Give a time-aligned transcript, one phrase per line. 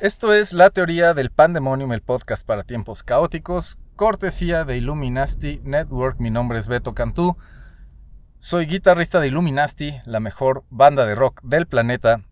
[0.00, 6.18] Esto es La Teoría del Pandemonium, el podcast para tiempos caóticos, cortesía de Illuminati Network.
[6.18, 7.36] Mi nombre es Beto Cantú.
[8.38, 12.22] Soy guitarrista de Illuminati, la mejor banda de rock del planeta.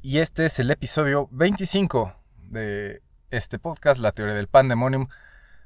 [0.00, 2.14] Y este es el episodio 25
[2.44, 5.08] de este podcast, La Teoría del Pandemonium.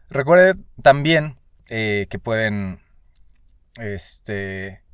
[0.08, 1.41] Recuerden también
[1.74, 2.82] eh, que pueden,
[3.78, 4.84] este,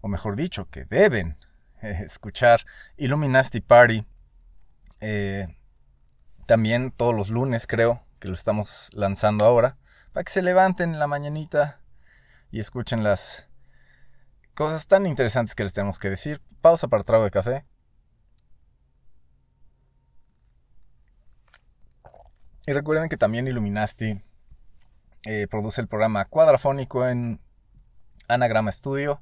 [0.00, 1.36] o mejor dicho, que deben
[1.82, 2.64] eh, escuchar
[2.96, 4.06] Illuminati Party.
[5.00, 5.48] eh,
[6.46, 9.78] también todos los lunes, creo, que lo estamos lanzando ahora.
[10.12, 11.80] Para que se levanten en la mañanita
[12.52, 13.48] y escuchen las
[14.54, 16.40] cosas tan interesantes que les tenemos que decir.
[16.60, 17.64] Pausa para trago de café.
[22.64, 24.22] Y recuerden que también Illuminati
[25.26, 27.40] eh, produce el programa cuadrafónico en
[28.28, 29.20] Anagrama Studio.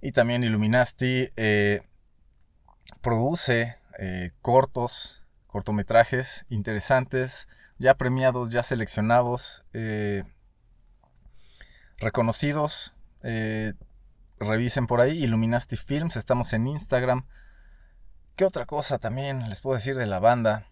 [0.00, 1.82] Y también Illuminati eh,
[3.00, 9.64] produce eh, cortos, cortometrajes interesantes, ya premiados, ya seleccionados,
[11.98, 12.94] reconocidos.
[14.38, 17.26] revisen por ahí, Illuminati Films, estamos en Instagram.
[18.36, 20.68] ¿Qué otra cosa también les puedo decir de la banda?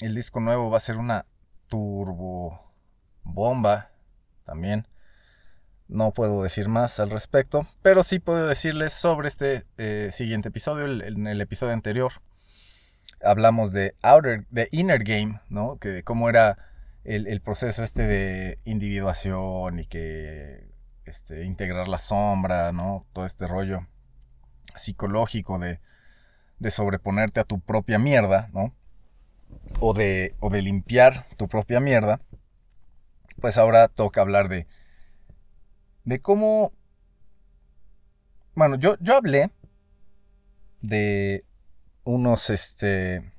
[0.00, 1.26] El disco nuevo va a ser una
[1.68, 2.63] turbo
[3.24, 3.90] bomba
[4.44, 4.86] también.
[5.88, 10.86] No puedo decir más al respecto, pero sí puedo decirles sobre este eh, siguiente episodio.
[10.86, 12.12] El- En el episodio anterior
[13.22, 15.78] hablamos de Outer, de Inner Game, ¿no?
[15.78, 16.56] Que de cómo era
[17.04, 20.68] el, proceso este de individuación y que
[21.04, 23.04] este, integrar la sombra, ¿no?
[23.12, 23.86] Todo este rollo
[24.74, 25.80] psicológico de,
[26.58, 28.74] de sobreponerte a tu propia mierda, ¿no?
[29.80, 32.20] O de, o de limpiar tu propia mierda.
[33.44, 34.66] Pues ahora toca hablar de,
[36.04, 36.72] de cómo...
[38.54, 39.50] Bueno, yo, yo hablé
[40.80, 41.44] de
[42.04, 43.32] unos, este,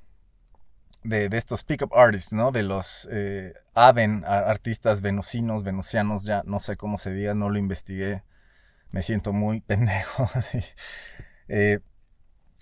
[1.03, 2.51] de, de estos pick-up artists, ¿no?
[2.51, 7.59] De los eh, Aven, artistas venusinos, venusianos, ya no sé cómo se diga, no lo
[7.59, 8.23] investigué.
[8.91, 10.29] Me siento muy pendejo.
[11.47, 11.79] Eh,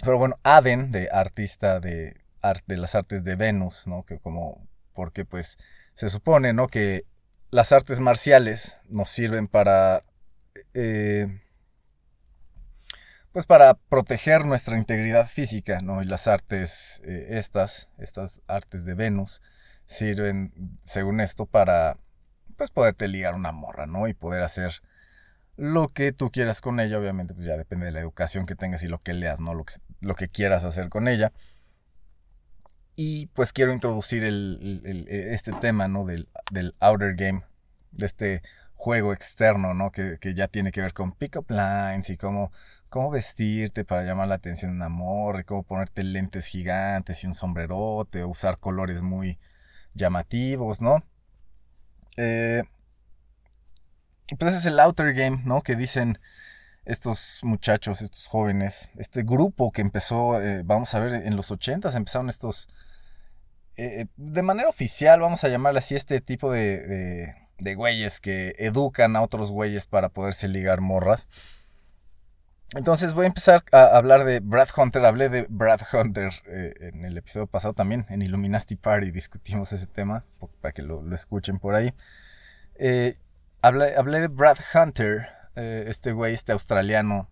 [0.03, 4.03] pero bueno, Aven, de artista de, ar- de las artes de Venus, ¿no?
[4.05, 5.57] Que como, porque pues
[5.93, 6.67] se supone, ¿no?
[6.67, 7.05] Que
[7.53, 10.03] las artes marciales nos sirven para,
[10.73, 11.39] eh,
[13.31, 16.01] pues para proteger nuestra integridad física, ¿no?
[16.01, 19.43] Y las artes, eh, estas, estas artes de Venus,
[19.85, 21.97] sirven, según esto, para,
[22.57, 24.07] pues poderte ligar una morra, ¿no?
[24.07, 24.81] Y poder hacer
[25.55, 28.83] lo que tú quieras con ella, obviamente, pues ya depende de la educación que tengas
[28.83, 29.53] y lo que leas, ¿no?
[29.53, 29.63] Lo
[30.03, 31.31] lo que quieras hacer con ella.
[32.95, 36.05] Y pues quiero introducir el, el- este tema, ¿no?
[36.05, 37.43] Del, del outer game,
[37.91, 38.41] de este
[38.75, 39.91] juego externo, ¿no?
[39.91, 42.51] Que, que ya tiene que ver con pick-up lines y cómo,
[42.89, 47.27] cómo vestirte para llamar la atención de un amor, y cómo ponerte lentes gigantes y
[47.27, 49.39] un sombrerote, usar colores muy
[49.95, 51.03] llamativos, ¿no?
[52.17, 52.63] Eh,
[54.39, 55.61] pues ese es el outer game, ¿no?
[55.61, 56.19] Que dicen
[56.85, 61.95] estos muchachos, estos jóvenes, este grupo que empezó, eh, vamos a ver, en los 80s
[61.95, 62.69] empezaron estos,
[63.77, 68.55] eh, de manera oficial, vamos a llamarle así, este tipo de, de, de güeyes que
[68.57, 71.27] educan a otros güeyes para poderse ligar morras.
[72.75, 75.05] Entonces voy a empezar a hablar de Brad Hunter.
[75.05, 79.85] Hablé de Brad Hunter eh, en el episodio pasado también, en Illuminati Party discutimos ese
[79.85, 80.25] tema,
[80.61, 81.93] para que lo, escuchen por ahí.
[82.75, 83.15] Eh,
[83.61, 87.29] hablé, hablé de Brad Hunter, eh, este güey, este australiano,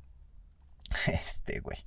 [1.07, 1.79] este güey,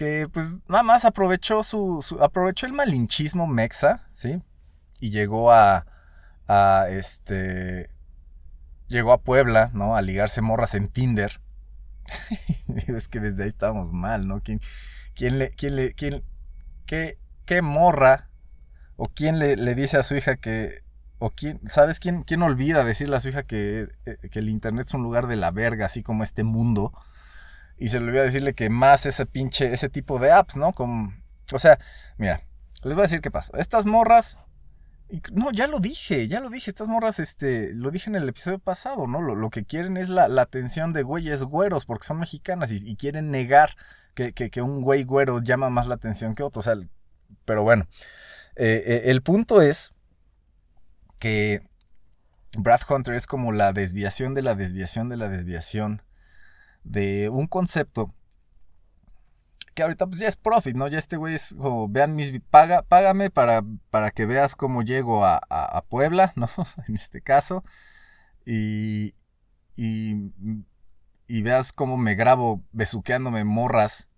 [0.00, 4.40] que pues nada más aprovechó su, aprovechó el malinchismo mexa, ¿sí?
[4.98, 5.84] Y llegó a,
[6.48, 7.90] a este,
[8.88, 9.94] llegó a Puebla, ¿no?
[9.94, 11.42] A ligarse morras en Tinder.
[12.86, 14.40] Es que desde ahí estábamos mal, ¿no?
[14.40, 14.62] ¿Quién,
[15.14, 16.24] quién le, quién le, quién,
[16.86, 18.30] qué, qué morra
[18.96, 20.82] o quién le, le dice a su hija que,
[21.18, 24.86] o quién, ¿sabes quién, quién olvida decirle a su hija que, eh, que el internet
[24.86, 26.90] es un lugar de la verga, así como este mundo?
[27.80, 30.72] Y se le olvida decirle que más ese pinche, ese tipo de apps, ¿no?
[30.72, 31.12] Como,
[31.52, 31.80] o sea,
[32.16, 32.42] mira,
[32.84, 33.56] les voy a decir qué pasó.
[33.56, 34.38] Estas morras
[35.32, 36.70] no, ya lo dije, ya lo dije.
[36.70, 39.20] Estas morras, este, lo dije en el episodio pasado, ¿no?
[39.20, 42.96] Lo, lo que quieren es la, la atención de güeyes güeros porque son mexicanas y,
[42.96, 43.70] quieren negar
[44.14, 46.60] que, que, que, un güey güero llama más la atención que otro.
[46.60, 46.74] O sea,
[47.44, 47.88] pero bueno,
[48.56, 49.92] eh, eh, el punto es
[51.18, 51.62] que
[52.56, 56.02] Brad Hunter es como la desviación de la desviación de la desviación
[56.84, 58.14] de un concepto
[59.74, 60.88] que ahorita pues ya es profit, ¿no?
[60.88, 65.24] Ya este güey es como, vean mis, paga, págame para, para que veas cómo llego
[65.24, 66.48] a, a, Puebla, ¿no?
[66.88, 67.64] en este caso.
[68.44, 69.14] Y,
[69.76, 70.32] y,
[71.42, 74.08] veas cómo me grabo besuqueándome morras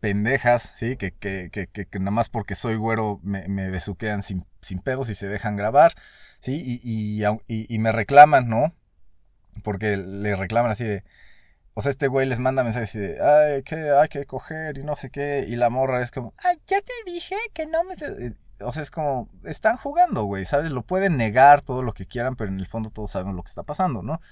[0.00, 0.96] pendejas, ¿sí?
[0.96, 5.14] Que, que, que, nada más porque soy güero me, me besuquean sin, sin pedos y
[5.14, 5.94] se dejan grabar,
[6.38, 6.60] ¿sí?
[6.82, 8.74] Y, y me reclaman, ¿no?
[9.62, 11.04] Porque le reclaman así de
[11.78, 14.82] o sea, este güey les manda mensajes así de, ay, que hay que coger y
[14.82, 15.44] no sé qué.
[15.46, 17.92] Y la morra es como, ay, ya te dije que no me...
[18.64, 20.70] O sea, es como, están jugando, güey, ¿sabes?
[20.70, 23.50] Lo pueden negar todo lo que quieran, pero en el fondo todos saben lo que
[23.50, 24.22] está pasando, ¿no?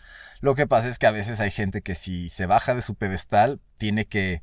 [0.41, 2.95] Lo que pasa es que a veces hay gente que si se baja de su
[2.95, 4.41] pedestal, tiene que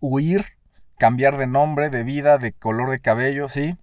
[0.00, 0.44] huir,
[0.98, 3.78] cambiar de nombre, de vida, de color de cabello, ¿sí?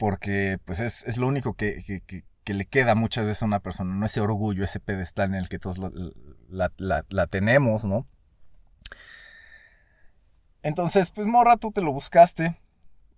[0.00, 3.46] Porque pues es, es lo único que, que, que, que, le queda muchas veces a
[3.46, 5.92] una persona, no ese orgullo, ese pedestal en el que todos lo,
[6.54, 8.06] la, la, tenemos, ¿no?
[10.62, 12.58] Entonces, pues morra, tú te lo buscaste.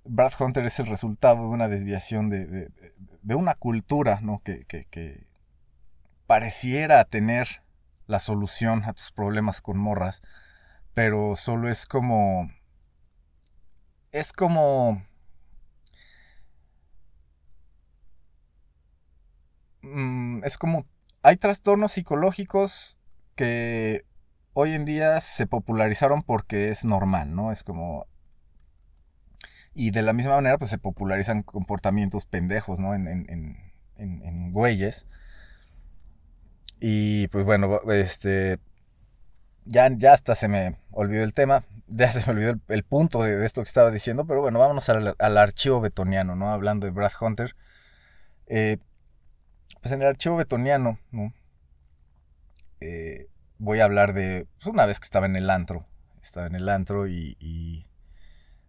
[0.05, 2.71] Brad Hunter es el resultado de una desviación de, de,
[3.23, 4.41] de una cultura, ¿no?
[4.43, 5.27] Que, que, que,
[6.27, 7.63] pareciera tener
[8.07, 10.23] la solución a tus problemas con morras,
[10.95, 12.51] pero solo es como...
[14.11, 15.05] Es como...
[19.83, 20.87] Mm, es como...
[21.23, 22.97] Hay trastornos psicológicos
[23.37, 24.05] que
[24.55, 27.53] hoy en día se popularizaron porque es normal, ¿no?
[27.53, 28.07] Es como...
[29.75, 32.95] Y de la misma manera, pues se popularizan comportamientos pendejos, ¿no?
[32.95, 35.07] En, en, en, en güeyes.
[36.81, 38.59] Y pues bueno, este...
[39.65, 43.37] Ya, ya hasta se me olvidó el tema, ya se me olvidó el, punto de,
[43.37, 46.51] de, esto que estaba diciendo, pero bueno, vámonos al, al, archivo betoniano, ¿no?
[46.51, 47.55] Hablando de Brad Hunter.
[48.47, 48.79] Eh,
[49.81, 51.33] pues en el archivo betoniano, ¿no?
[52.81, 53.29] Eh,
[53.59, 55.87] voy a hablar de pues una vez que estaba en el antro.
[56.23, 57.87] Estaba en el antro y, y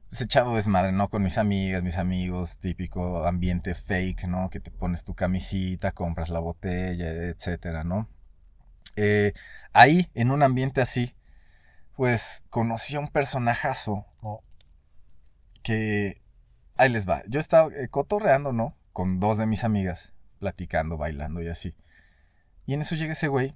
[0.10, 1.10] pues echado desmadre, ¿no?
[1.10, 4.50] Con mis amigas, mis amigos, típico ambiente fake, ¿no?
[4.50, 8.08] Que te pones tu camisita, compras la botella, etcétera, ¿no?
[8.96, 9.34] Eh,
[9.74, 11.16] ahí, en un ambiente así,
[11.96, 14.42] pues conocí a un personajazo ¿no?
[15.64, 16.22] que...
[16.76, 17.24] Ahí les va.
[17.28, 18.78] Yo estaba eh, cotorreando, ¿no?
[18.94, 21.76] Con dos de mis amigas, platicando, bailando y así.
[22.68, 23.56] Y en eso llega ese güey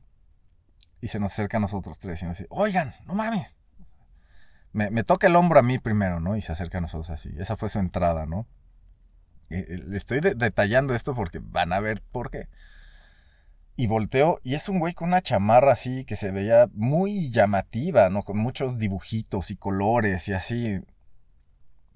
[1.02, 3.56] y se nos acerca a nosotros tres y nos dice, oigan, no mames.
[4.72, 6.38] Me, me, toca el hombro a mí primero, ¿no?
[6.38, 7.30] Y se acerca a nosotros así.
[7.38, 8.48] Esa fue su entrada, ¿no?
[9.52, 12.48] le estoy de detallando esto porque van a ver por qué.
[13.76, 18.10] Y volteo y es un güey con una chamarra así que se veía muy llamativa,
[18.10, 18.24] ¿no?
[18.24, 20.82] Con muchos dibujitos y colores y así.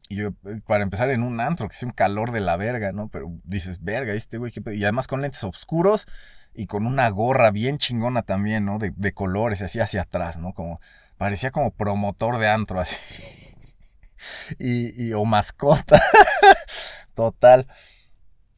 [0.09, 0.31] Y yo,
[0.67, 3.07] para empezar en un antro, que es un calor de la verga, ¿no?
[3.07, 6.07] Pero dices, verga, este güey, y además con lentes oscuros
[6.55, 8.79] y con una gorra bien chingona también, ¿no?
[8.79, 10.53] De, colores, así hacia atrás, ¿no?
[10.53, 10.79] Como,
[11.17, 12.95] parecía como promotor de antro, así.
[14.59, 16.01] y, o mascota.
[17.13, 17.67] Total.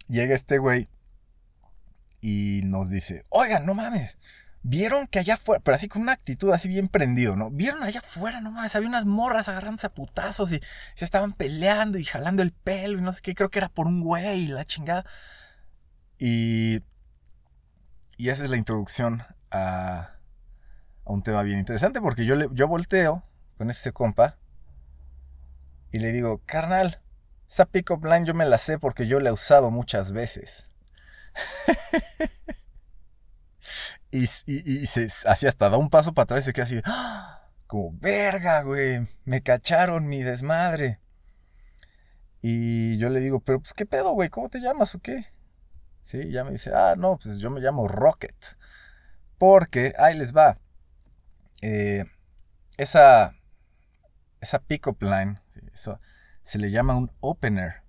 [0.07, 0.88] Llega este güey
[2.21, 4.17] y nos dice, oigan, no mames.
[4.61, 7.50] Vieron que allá afuera, pero así con una actitud así bien prendido, ¿no?
[7.50, 10.59] Vieron allá afuera, no mames, había unas morras agarrándose a putazos y
[10.93, 13.88] se estaban peleando y jalando el pelo y no sé qué, creo que era por
[13.88, 15.05] un güey la chingada.
[16.19, 16.81] Y
[18.17, 20.12] y esa es la introducción a,
[21.05, 23.24] a un tema bien interesante porque yo, le, yo volteo
[23.57, 24.38] con este compa
[25.91, 27.01] y le digo, carnal,
[27.47, 30.69] esa pick-up line yo me la sé porque yo la he usado muchas veces.
[34.12, 36.81] y, y, y, se así hasta da un paso para atrás y se queda así,
[36.86, 37.50] ¡Ah!
[37.67, 41.00] como, verga, güey, me cacharon mi desmadre.
[42.41, 45.27] Y yo le digo, pero pues qué pedo, güey, ¿cómo te llamas o qué?
[46.07, 46.31] ¿Sí?
[46.31, 48.35] Ya me dice, ah, no, pues yo me llamo Rocket.
[49.37, 50.57] Porque, ahí les va.
[51.61, 52.05] Eh,
[52.77, 53.35] esa,
[54.39, 55.39] esa pick-up line,
[55.73, 55.99] eso
[56.41, 57.83] se le llama un opener.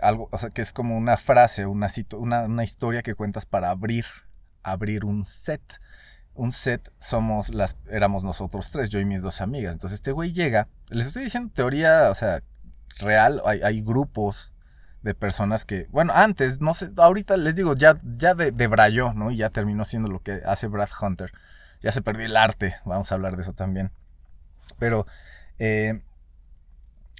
[0.00, 3.70] Algo, o sea, que es como una frase, una, una, una historia que cuentas para
[3.70, 4.04] abrir,
[4.62, 5.80] abrir un set.
[6.34, 9.74] Un set somos las, éramos nosotros tres, yo y mis dos amigas.
[9.74, 12.42] Entonces este güey llega, les estoy diciendo teoría, o sea,
[12.98, 14.51] real, hay, hay grupos
[15.02, 19.30] de personas que, bueno, antes, no sé, ahorita les digo, ya, ya de, debrayó, ¿no?
[19.30, 21.32] Y ya terminó siendo lo que hace Brad Hunter.
[21.80, 23.90] Ya se perdió el arte, vamos a hablar de eso también.
[24.78, 25.06] Pero,
[25.58, 26.02] eh,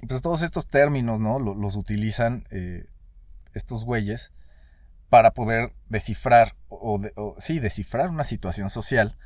[0.07, 1.39] pues todos estos términos, ¿no?
[1.39, 2.85] Los, utilizan eh,
[3.53, 4.31] estos güeyes
[5.09, 9.17] para poder descifrar, o, sí, descifrar una situación social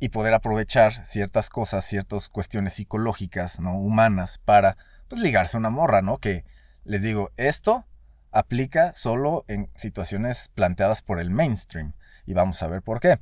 [0.00, 3.78] y poder aprovechar ciertas cosas, ciertas cuestiones psicológicas, ¿no?
[3.78, 4.76] Humanas para,
[5.08, 6.18] pues, ligarse a una morra, ¿no?
[6.18, 6.44] Que,
[6.84, 7.86] les digo, esto
[8.32, 11.92] aplica solo en situaciones planteadas por el mainstream.
[12.26, 13.20] Y vamos a ver por qué.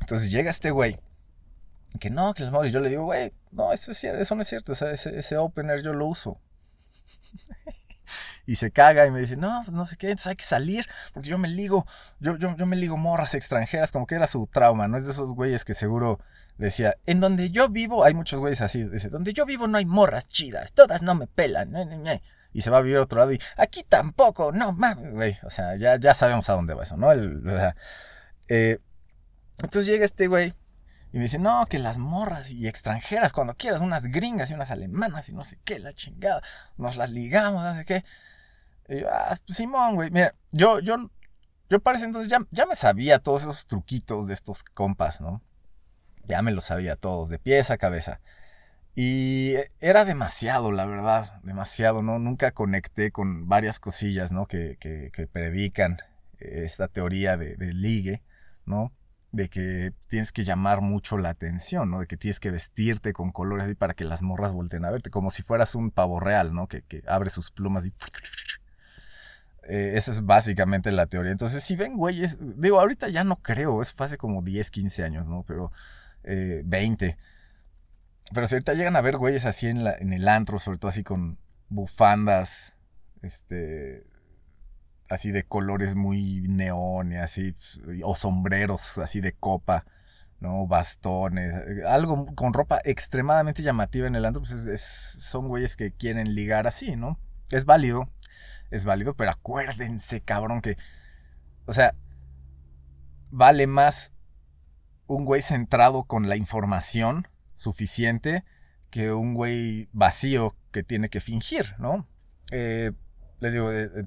[0.00, 0.98] Entonces llega este güey.
[2.00, 4.42] Que no, que les y yo le digo, güey, no, eso, es cierto, eso no
[4.42, 4.72] es cierto.
[4.72, 6.38] O sea, ese, ese opener yo lo uso.
[8.46, 10.86] y se caga y me dice, no, pues no sé qué, entonces hay que salir,
[11.12, 11.86] porque yo me ligo,
[12.18, 14.96] yo, yo, yo me ligo morras extranjeras, como que era su trauma, ¿no?
[14.96, 16.18] Es de esos güeyes que seguro
[16.56, 19.84] decía, en donde yo vivo, hay muchos güeyes así, dice, donde yo vivo no hay
[19.84, 21.72] morras chidas, todas no me pelan,
[22.58, 25.50] y se va a vivir a otro lado y aquí tampoco, no mames, güey, o
[25.50, 27.12] sea, ya, ya sabemos a dónde va eso, ¿no?
[28.48, 28.78] Eh,
[29.58, 30.54] entonces llega este güey
[31.12, 34.72] y me dice, no, que las morras y extranjeras, cuando quieras, unas gringas y unas
[34.72, 36.42] alemanas y no sé qué, la chingada,
[36.76, 38.04] nos las ligamos, no sé qué.
[38.88, 40.96] Y yo, ah, Simón, güey, mira, yo, yo,
[41.70, 45.42] yo parece entonces ya, ya me sabía todos esos truquitos de estos compas, ¿no?
[46.24, 48.20] Ya me los sabía todos, de pies a cabeza.
[49.00, 52.18] Y era demasiado, la verdad, demasiado, ¿no?
[52.18, 54.46] Nunca conecté con varias cosillas, ¿no?
[54.46, 55.98] Que, que, que predican
[56.40, 58.22] esta teoría de, de ligue,
[58.66, 58.92] ¿no?
[59.30, 62.00] de que tienes que llamar mucho la atención, ¿no?
[62.00, 65.10] De que tienes que vestirte con colores así para que las morras volten a verte,
[65.10, 66.66] como si fueras un pavo real, ¿no?
[66.66, 67.92] Que, abre sus plumas y...
[69.70, 71.30] Eh, esa es básicamente la teoría.
[71.30, 75.04] Entonces, si ven güeyes, digo, ahorita ya no creo, eso fue hace como 10, 15
[75.04, 75.44] años, ¿no?
[75.46, 75.70] Pero
[76.24, 77.18] eh, 20.
[78.32, 80.90] Pero si ahorita llegan a ver güeyes así en, la, en el antro, sobre todo
[80.90, 82.74] así con bufandas,
[83.22, 84.06] este,
[85.08, 87.56] así de colores muy neón y así,
[88.04, 89.86] o sombreros así de copa,
[90.40, 90.66] ¿no?
[90.66, 91.54] Bastones,
[91.86, 96.66] algo con ropa extremadamente llamativa en el antro, pues es, son güeyes que quieren ligar
[96.66, 97.18] así, ¿no?
[97.50, 98.10] Es válido,
[98.70, 100.76] es válido, pero acuérdense, cabrón, que,
[101.66, 101.94] o sea,
[103.30, 104.12] vale más
[105.06, 107.26] un güey centrado con la información
[107.58, 108.44] suficiente
[108.90, 112.08] que un güey vacío que tiene que fingir, ¿no?
[112.52, 112.92] Eh,
[113.40, 114.04] le digo, eh, eh,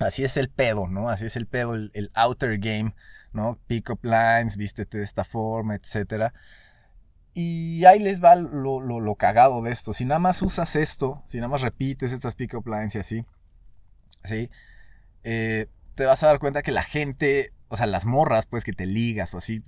[0.00, 1.10] Así es el pedo, ¿no?
[1.10, 2.94] Así es el pedo, el, outer game,
[3.32, 3.58] ¿no?
[3.66, 6.32] Pick up lines, vístete de esta forma, etc.
[7.34, 9.92] Y ahí les va lo, lo, cagado de esto.
[9.92, 13.26] Si nada más usas esto, si nada más repites estas pick up lines y así,
[14.24, 14.50] ¿sí?
[15.22, 15.68] Te
[16.06, 19.34] vas a dar cuenta que la gente, o sea, las morras, pues, que te ligas
[19.34, 19.62] o así,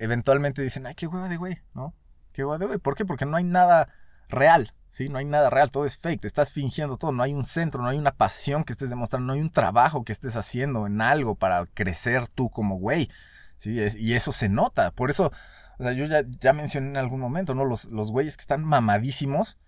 [0.00, 1.94] eventualmente dicen, ay, qué hueva de güey, ¿no?
[2.32, 2.78] Qué güey.
[2.78, 3.04] ¿Por qué?
[3.04, 3.88] Porque no hay nada
[4.30, 5.08] real, ¿sí?
[5.08, 7.82] No hay nada real, todo es fake, te estás fingiendo todo, no hay un centro,
[7.82, 11.00] no hay una pasión que estés demostrando, no hay un trabajo que estés haciendo en
[11.00, 13.10] algo para crecer tú como güey,
[13.56, 13.78] ¿sí?
[13.98, 15.32] y eso se nota, por eso,
[15.78, 17.64] o sea, yo ya, ya mencioné en algún momento, ¿no?
[17.64, 19.58] Los, los güeyes que están mamadísimos,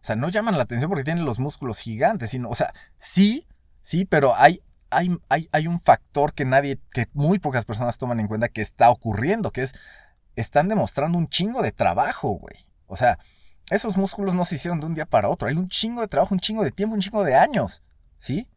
[0.00, 3.46] o sea, no llaman la atención porque tienen los músculos gigantes, sino, o sea, sí,
[3.80, 8.20] sí, pero hay, hay, hay, hay un factor que nadie, que muy pocas personas toman
[8.20, 9.74] en cuenta que está ocurriendo, que es,
[10.36, 12.56] están demostrando un chingo de trabajo, güey.
[12.86, 13.18] O sea,
[13.70, 15.48] esos músculos no se hicieron de un día para otro.
[15.48, 17.82] Hay un chingo de trabajo, un chingo de tiempo, un chingo de años.
[18.18, 18.48] ¿Sí?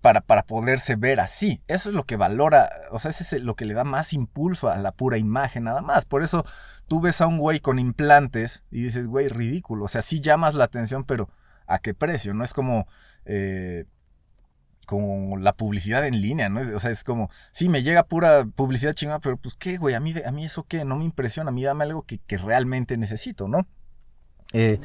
[0.00, 1.60] Para, para poderse ver así.
[1.66, 4.68] Eso es lo que valora, o sea, eso es lo que le da más impulso
[4.68, 6.04] a la pura imagen, nada más.
[6.04, 6.44] Por eso
[6.86, 9.84] tú ves a un güey con implantes y dices, güey, ridículo.
[9.84, 11.28] O sea, sí llamas la atención, pero
[11.66, 12.34] ¿a qué precio?
[12.34, 12.86] No es como...
[13.24, 13.84] Eh,
[14.86, 16.60] como la publicidad en línea, ¿no?
[16.60, 20.00] O sea, es como, sí, me llega pura publicidad chingada, pero pues qué, güey, a
[20.00, 22.96] mí, a mí eso qué, no me impresiona, a mí dame algo que, que realmente
[22.96, 23.66] necesito, ¿no?
[24.52, 24.80] Eh,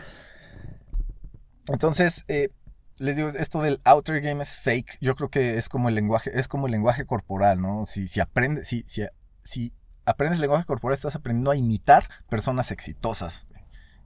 [1.68, 2.50] entonces, eh,
[2.98, 4.98] les digo, esto del outer game es fake.
[5.02, 7.86] Yo creo que es como el lenguaje, es como el lenguaje corporal, ¿no?
[7.86, 9.04] Si, si aprendes, si, si,
[9.44, 9.74] si
[10.06, 13.48] aprendes lenguaje corporal, estás aprendiendo a imitar personas exitosas.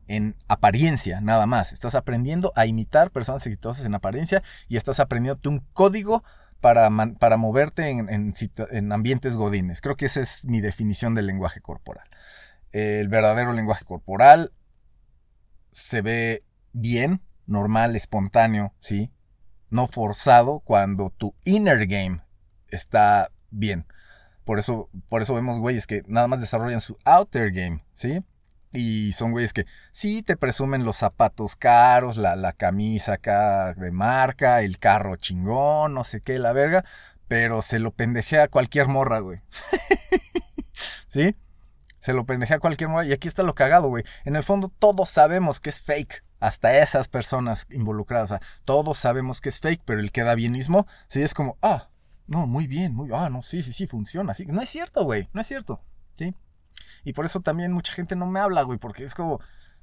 [0.07, 1.73] En apariencia, nada más.
[1.73, 6.23] Estás aprendiendo a imitar personas exitosas en apariencia y estás aprendiendo un código
[6.61, 8.33] para, para moverte en, en,
[8.71, 9.81] en, ambientes godines.
[9.81, 12.07] Creo que esa es mi definición del lenguaje corporal.
[12.71, 14.51] El verdadero lenguaje corporal
[15.71, 16.43] se ve
[16.73, 19.11] bien, normal, espontáneo, ¿sí?
[19.69, 22.21] No forzado cuando tu inner game
[22.69, 23.85] está bien.
[24.43, 28.23] Por eso, por eso vemos güeyes que nada más desarrollan su outer game, ¿sí?
[28.75, 33.91] Y son güeyes que sí te presumen los zapatos caros, la, la camisa acá de
[33.91, 36.83] marca, el carro chingón, no sé qué, la verga,
[37.27, 39.41] pero se lo pendejea cualquier morra, güey.
[41.07, 41.35] ¿Sí?
[41.99, 43.03] Se lo pendejea a cualquier modo.
[43.03, 44.03] Y aquí está lo cagado, güey.
[44.25, 46.23] En el fondo todos sabemos que es fake.
[46.39, 48.39] Hasta esas personas involucradas.
[48.65, 51.89] Todos sabemos que es fake, pero el que da bienismo, sí es como, ah,
[52.27, 54.33] no, muy bien, muy, ah, no, sí, sí, sí, funciona.
[54.33, 54.45] Sí.
[54.45, 55.81] No es cierto, güey, no es cierto.
[56.15, 56.35] ¿Sí?
[57.03, 59.39] Y por eso también mucha gente no me habla, güey, porque es como,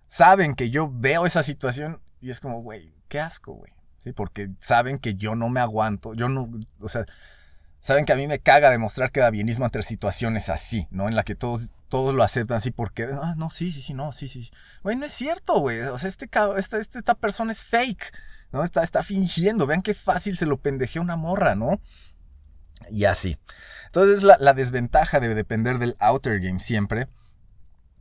[0.07, 3.73] saben que yo veo esa situación y es como, güey, qué asco, güey.
[4.03, 4.13] ¿sí?
[4.13, 7.05] Porque saben que yo no me aguanto, yo no, o sea,
[7.79, 11.09] saben que a mí me caga demostrar que da bienismo ante situaciones así, ¿no?
[11.09, 14.11] En la que todos, todos lo aceptan así porque, ah, no, sí, sí, sí, no,
[14.11, 14.51] sí, sí.
[14.83, 15.81] Güey, no es cierto, güey.
[15.83, 18.13] O sea, este, esta, esta persona es fake,
[18.51, 18.65] ¿no?
[18.65, 19.67] Está, está fingiendo.
[19.67, 21.81] Vean qué fácil se lo pendejea una morra, ¿no?
[22.91, 23.39] Y así.
[23.95, 27.09] Entonces, la, la desventaja de depender del outer game siempre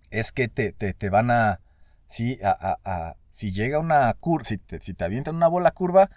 [0.10, 1.60] es que te, te, te van a,
[2.06, 6.10] sí, a, a, si llega una curva, si te, si te avientan una bola curva,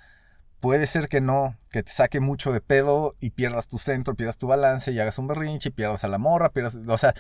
[0.61, 4.39] puede ser que no, que te saque mucho de pedo y pierdas tu centro, pierdas
[4.39, 7.13] tu balance y hagas un berrinche y pierdas a la morra, pierdas, o sea,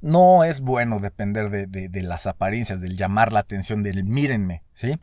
[0.00, 5.00] no es bueno depender de, de, las apariencias, del llamar la atención, del mírenme, ¿sí?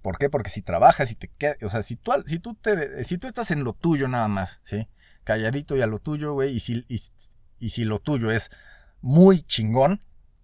[0.00, 0.30] ¿Por qué?
[0.30, 3.26] Porque si trabajas y te quedas, o sea, si tú, si tú, te, si tú
[3.26, 4.88] estás en lo tuyo nada más, ¿sí?
[5.26, 8.52] Calladito y a lo tuyo, güey, y si, y, si lo tuyo es
[9.02, 10.00] muy chingón,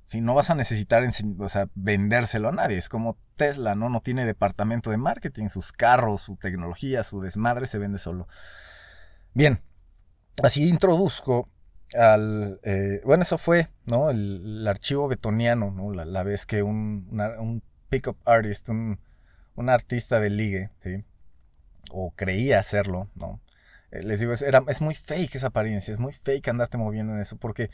[0.06, 1.04] si no vas a necesitar
[1.38, 2.78] o sea, vendérselo a nadie.
[2.78, 3.88] Es como Tesla, ¿no?
[3.88, 5.50] No tiene departamento de marketing.
[5.50, 8.26] Sus carros, su tecnología, su desmadre se vende solo.
[9.34, 9.62] Bien,
[10.42, 11.48] así introduzco
[11.96, 12.58] al...
[12.64, 14.10] Eh, bueno, eso fue, ¿no?
[14.10, 15.92] El, archivo betoniano, ¿no?
[15.92, 18.98] La, vez que un pick-up artist, un,
[19.54, 21.04] un, artista de ligue, ¿sí?
[21.92, 23.40] O creía hacerlo, ¿no?
[23.92, 27.14] Eh, les digo, es, era, es muy fake esa apariencia, es muy fake andarte moviendo
[27.14, 27.70] en eso, porque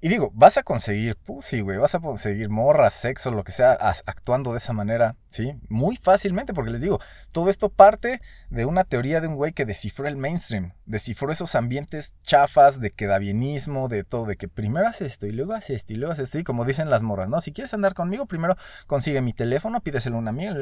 [0.00, 3.72] y digo, vas a conseguir pussy, güey, vas a conseguir morras, sexo, lo que sea,
[3.72, 5.54] actuando de esa manera, ¿sí?
[5.68, 7.00] Muy fácilmente, porque les digo,
[7.32, 11.54] todo esto parte de una teoría de un güey que descifró el mainstream, descifró esos
[11.54, 15.94] ambientes chafas de quedabienismo, de todo, de que primero haces esto y luego haces esto
[15.94, 17.40] y luego haces esto, y como dicen las morras, ¿no?
[17.40, 20.54] Si quieres andar conmigo, primero consigue mi teléfono, pídeselo una amiga,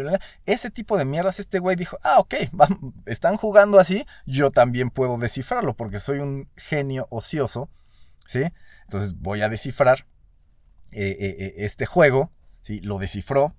[0.47, 2.35] ese tipo de mierdas, este güey dijo, ah, ok,
[3.07, 7.69] están jugando así, yo también puedo descifrarlo, porque soy un genio ocioso,
[8.27, 8.45] ¿sí?
[8.85, 10.07] Entonces voy a descifrar
[10.93, 12.81] eh, eh, este juego, ¿sí?
[12.81, 13.55] lo descifró.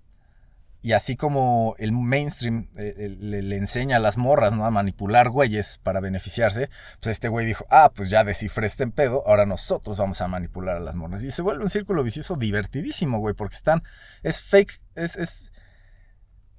[0.82, 4.66] Y así como el mainstream eh, le, enseña a las morras ¿no?
[4.66, 6.70] a manipular güeyes para beneficiarse,
[7.02, 10.78] pues este güey dijo, ah, pues ya descifré este pedo, ahora nosotros vamos a manipular
[10.78, 11.24] a las morras.
[11.24, 13.82] Y se vuelve un círculo vicioso divertidísimo, güey, porque están,
[14.22, 15.52] es fake, es, es,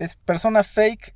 [0.00, 1.14] es persona fake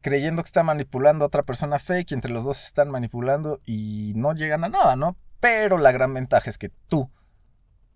[0.00, 4.12] creyendo que está manipulando a otra persona fake y entre los dos están manipulando y
[4.16, 5.16] no llegan a nada, ¿no?
[5.40, 7.10] Pero la gran ventaja es que tú,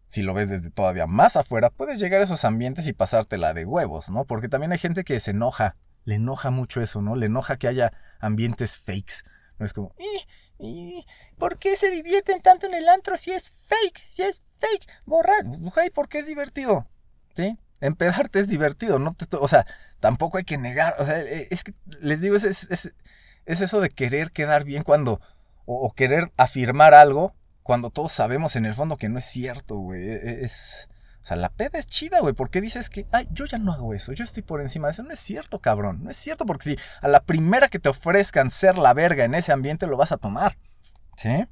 [0.06, 3.64] si lo ves desde todavía más afuera, puedes llegar a esos ambientes y pasártela de
[3.64, 4.24] huevos, ¿no?
[4.24, 7.16] Porque también hay gente que se enoja, le enoja mucho eso, ¿no?
[7.16, 9.22] Le enoja que haya ambientes fakes.
[9.58, 10.26] No es como, ¿y,
[10.58, 11.06] y
[11.38, 13.98] por qué se divierten tanto en el antro si es fake?
[13.98, 15.44] Si es fake, borrar.
[15.76, 16.88] Hey, ¿por qué es divertido?
[17.34, 17.58] ¿Sí?
[17.80, 19.16] Empedarte es divertido, ¿no?
[19.40, 19.66] O sea,
[19.98, 20.96] tampoco hay que negar.
[20.98, 22.90] O sea, e, es que les digo, es, es,
[23.44, 25.20] es eso de querer quedar bien cuando
[25.64, 30.02] o, querer afirmar algo cuando todos sabemos en el fondo que no es cierto, güey.
[30.02, 30.88] E, e, es,
[31.22, 32.34] o sea, la peda es chida, güey.
[32.34, 34.12] ¿Por qué dices que, ay, yo ya no hago eso?
[34.12, 35.02] Yo estoy por encima de eso.
[35.04, 36.02] No es cierto, cabrón.
[36.02, 39.34] No es cierto porque si a la primera que te ofrezcan ser la verga en
[39.34, 40.58] ese ambiente lo vas a tomar.
[41.16, 41.46] ¿Sí?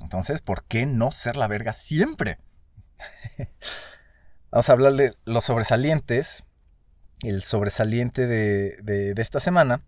[0.00, 2.38] Entonces, ¿por qué no ser la verga siempre?
[4.50, 6.44] Vamos a hablar de los sobresalientes.
[7.20, 9.82] El sobresaliente de, de esta semana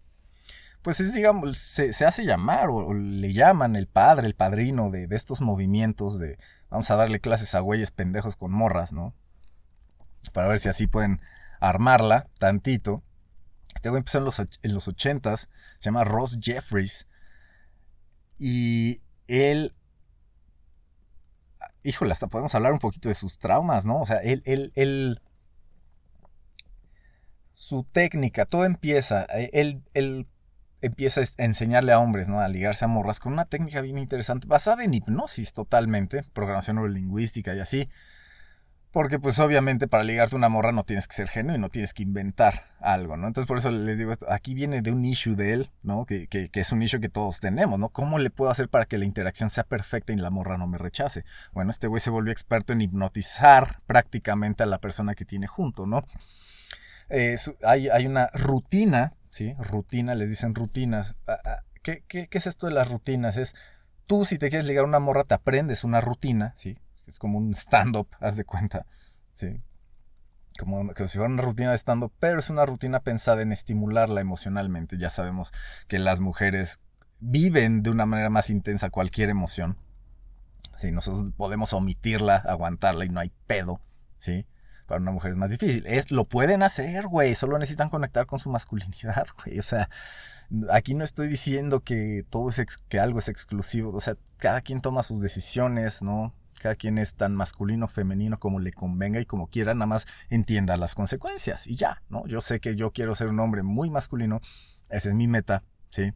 [0.84, 5.06] pues es, digamos, se, se hace llamar o, le llaman el padre, el padrino de,
[5.06, 9.14] de, estos movimientos de vamos a darle clases a güeyes pendejos con morras, ¿no?
[10.34, 11.22] Para ver si así pueden
[11.58, 13.02] armarla tantito.
[13.74, 15.48] Este güey empezó en los, en los 80s, se
[15.80, 17.06] llama Ross Jeffries.
[18.38, 19.74] Y él...
[21.82, 24.00] Híjole, hasta podemos hablar un poquito de sus traumas, ¿no?
[24.00, 25.22] O sea, él, él, él
[27.54, 30.26] su técnica, todo empieza, él, él
[30.84, 32.40] empieza a enseñarle a hombres, ¿no?
[32.40, 37.54] A ligarse a morras con una técnica bien interesante, basada en hipnosis totalmente, programación neurolingüística
[37.54, 37.88] y así.
[38.90, 42.04] Porque pues obviamente para ligarte una morra no tienes que ser genuino, no tienes que
[42.04, 43.26] inventar algo, ¿no?
[43.26, 46.06] Entonces por eso les digo esto, aquí viene de un issue de él, ¿no?
[46.06, 47.88] Que, que, que, es un issue que todos tenemos, ¿no?
[47.88, 50.78] ¿Cómo le puedo hacer para que la interacción sea perfecta y la morra no me
[50.78, 51.24] rechace?
[51.52, 55.86] Bueno, este güey se volvió experto en hipnotizar prácticamente a la persona que tiene junto,
[55.86, 56.06] ¿no?
[57.08, 59.52] Eh, hay, hay una rutina ¿sí?
[59.58, 61.16] Rutina, les dicen rutinas.
[61.26, 63.36] Ah, ah, ¿Qué, qué, qué es esto de las rutinas?
[63.36, 63.56] Es
[64.06, 66.78] tú si te quieres ligar a una morra te aprendes una rutina, ¿sí?
[67.08, 68.86] Es como un stand-up, haz de cuenta,
[69.34, 69.60] ¿sí?
[70.56, 74.20] Como, como, si fuera una rutina de stand-up, pero es una rutina pensada en estimularla
[74.20, 74.98] emocionalmente.
[74.98, 75.52] Ya sabemos
[75.88, 76.78] que las mujeres
[77.18, 79.76] viven de una manera más intensa cualquier emoción.
[80.76, 80.92] ¿sí?
[80.92, 83.80] Nosotros podemos omitirla, aguantarla y no hay pedo,
[84.16, 84.46] ¿sí?
[84.86, 85.84] Para una mujer es más difícil.
[85.86, 89.58] Es, lo pueden hacer, güey, solo necesitan conectar con su masculinidad, güey.
[89.58, 89.88] O sea,
[90.70, 94.80] aquí no estoy diciendo que todo es, que algo es exclusivo, o sea, cada quien
[94.80, 96.34] toma sus decisiones, ¿no?
[96.60, 100.76] Cada quien es tan masculino, femenino como le convenga y como quiera, nada más entienda
[100.76, 102.26] las consecuencias y ya, ¿no?
[102.26, 104.40] Yo sé que yo quiero ser un hombre muy masculino,
[104.90, 106.12] esa es mi meta, ¿sí?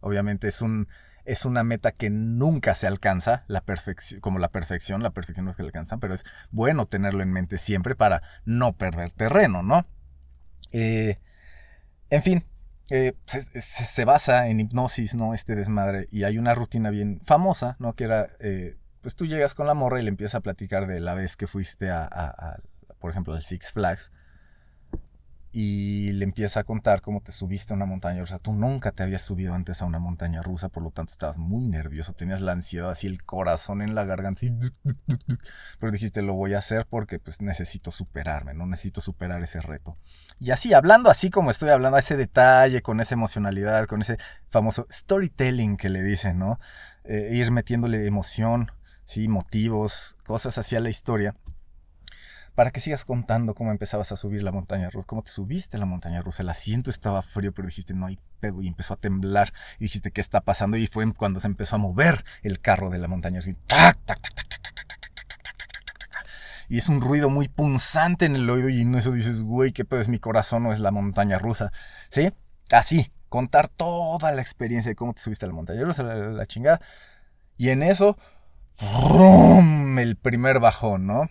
[0.00, 0.88] Obviamente es un
[1.24, 5.50] es una meta que nunca se alcanza, la perfección, como la perfección, la perfección no
[5.50, 9.62] es que la alcanzan, pero es bueno tenerlo en mente siempre para no perder terreno,
[9.62, 9.86] ¿no?
[10.72, 11.18] Eh,
[12.10, 12.44] en fin,
[12.90, 15.34] eh, se, basa en hipnosis, ¿no?
[15.34, 17.94] Este desmadre, y hay una rutina bien famosa, ¿no?
[17.94, 21.00] Que era, eh, pues tú llegas con la morra y le empiezas a platicar de
[21.00, 22.60] la vez que fuiste a
[23.02, 24.12] por ejemplo, al Six Flags,
[25.54, 28.38] y le empieza a contar cómo te subiste a una montaña rusa.
[28.38, 31.66] Tú nunca te habías subido antes a una montaña rusa, por lo tanto estabas muy
[31.66, 34.40] nervioso, tenías la ansiedad, así el corazón en la garganta,
[35.78, 39.98] pero dijiste, lo voy a hacer porque pues necesito superarme, no necesito superar ese reto.
[40.38, 44.16] Y así, hablando así como estoy hablando, a ese detalle, con esa emocionalidad, con ese
[44.48, 46.58] famoso storytelling que le dicen, ¿no?
[47.04, 48.72] Eh, ir metiéndole emoción,
[49.04, 51.36] sí, motivos, cosas hacia la historia
[52.54, 55.86] para que sigas contando cómo empezabas a subir la montaña rusa, cómo te subiste la
[55.86, 56.42] montaña rusa.
[56.42, 59.52] El asiento estaba frío, pero dijiste, no hay pedo, y empezó a temblar.
[59.78, 60.76] Y dijiste, ¿qué está pasando?
[60.76, 63.58] Y fue cuando se empezó a mover el carro de la montaña rusa.
[66.68, 69.84] Y es un ruido muy punzante en el oído, y en eso dices, güey, ¿qué
[69.84, 71.70] pedo es mi corazón o es la montaña rusa?
[72.08, 72.32] ¿Sí?
[72.70, 76.80] Así, contar toda la experiencia de cómo te subiste a la montaña rusa, la, chingada.
[77.56, 78.16] Y en eso,
[79.98, 81.28] el primer bajón, ¿no?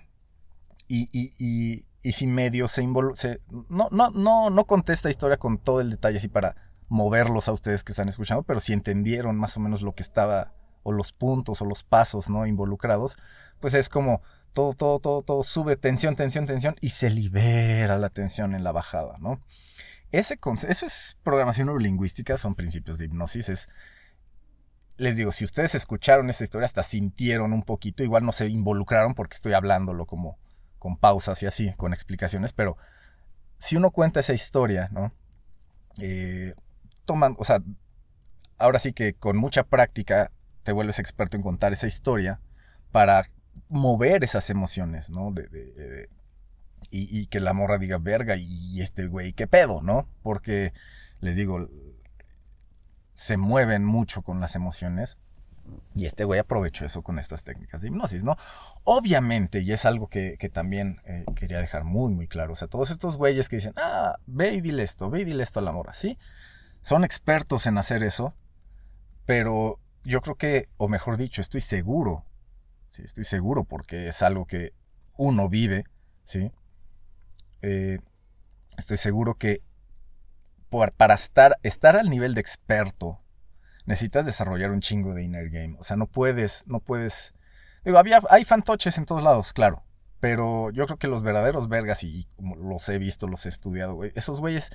[0.92, 3.38] Y, y, y, si medio se involucra,
[3.70, 6.56] no, no, no, no conté esta historia con todo el detalle así para
[6.90, 10.54] moverlos a ustedes que están escuchando, pero si entendieron más o menos lo que estaba,
[10.84, 13.18] o los puntos o los pasos no involucrados,
[13.60, 18.10] pues es como todo, todo, todo, todo sube tensión, tensión, tensión y se libera la
[18.10, 19.40] tensión en la bajada, ¿no?
[20.12, 23.70] Ese eso es programación neurolingüística, son principios de hipnosis, es
[24.98, 29.16] les digo, si ustedes escucharon esta historia, hasta sintieron un poquito, igual no se involucraron
[29.16, 30.38] porque estoy hablándolo como,
[30.82, 32.76] con pausas y así, con explicaciones, pero
[33.60, 35.14] si uno cuenta esa historia, ¿no?
[36.00, 36.56] Eh,
[37.06, 37.62] toman, o sea,
[38.58, 40.32] ahora sí que con mucha práctica
[40.64, 42.42] te vuelves experto en contar esa historia
[42.92, 43.28] para
[43.70, 45.32] mover esas emociones, ¿no?
[45.32, 46.10] De,
[46.90, 50.08] y, que la morra diga, verga, y este güey, ¿qué pedo, no?
[50.24, 50.74] Porque,
[51.20, 51.70] les digo,
[53.14, 55.20] se mueven mucho con las emociones
[55.94, 58.38] y este güey aprovechó eso con estas técnicas de hipnosis, ¿no?
[58.84, 62.54] Obviamente, y es algo que, también eh, quería dejar muy, muy claro.
[62.54, 65.44] O sea, todos estos güeyes que dicen, ah, ve y dile esto, ve y dile
[65.44, 66.18] esto a la mora, ¿sí?
[66.82, 68.34] Son expertos en hacer eso,
[69.26, 72.26] pero yo creo que, o mejor dicho, estoy seguro,
[72.92, 74.74] sí, estoy seguro porque es algo que
[75.18, 75.86] uno vive,
[76.24, 76.52] ¿sí?
[77.62, 78.00] Eh,
[78.78, 79.62] estoy seguro que
[80.70, 83.21] para estar, estar al nivel de experto
[83.86, 85.76] necesitas desarrollar un chingo de inner game.
[85.80, 87.34] O sea, no puedes, no puedes.
[87.84, 89.84] Digo, había, hay fantoches en todos lados, claro.
[90.20, 94.04] Pero yo creo que los verdaderos vergas, y como los he visto, los he estudiado,
[94.04, 94.70] esos güeyes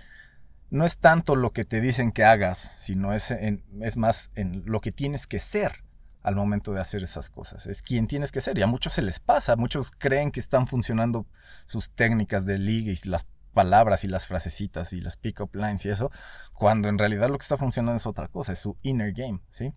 [0.71, 4.81] no es tanto lo que te dicen que hagas, sino es, es más en lo
[4.81, 5.85] que tienes que ser
[6.27, 7.69] al momento de hacer esas cosas.
[7.69, 8.59] Es quien tienes que ser.
[8.59, 9.55] Y a muchos se les pasa.
[9.55, 11.25] Muchos creen que están funcionando
[11.67, 15.89] sus técnicas de liga y las palabras y las frasecitas y las pick-up lines y
[15.89, 16.11] eso,
[16.53, 19.73] cuando en realidad lo que está funcionando es otra cosa, es su inner game, ¿sí?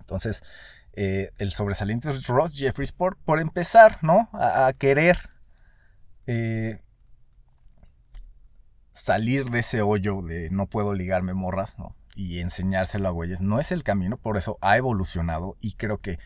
[0.00, 0.42] Entonces,
[0.92, 4.28] eh, el sobresaliente es Ross Jeffries por, por empezar, ¿no?
[4.34, 5.16] A, querer
[6.26, 6.82] eh,
[8.92, 11.76] salir de ese hoyo de no puedo ligarme morras.
[12.16, 13.40] Y enseñárselo a güeyes.
[13.40, 16.18] No es el camino, por eso ha evolucionado y creo que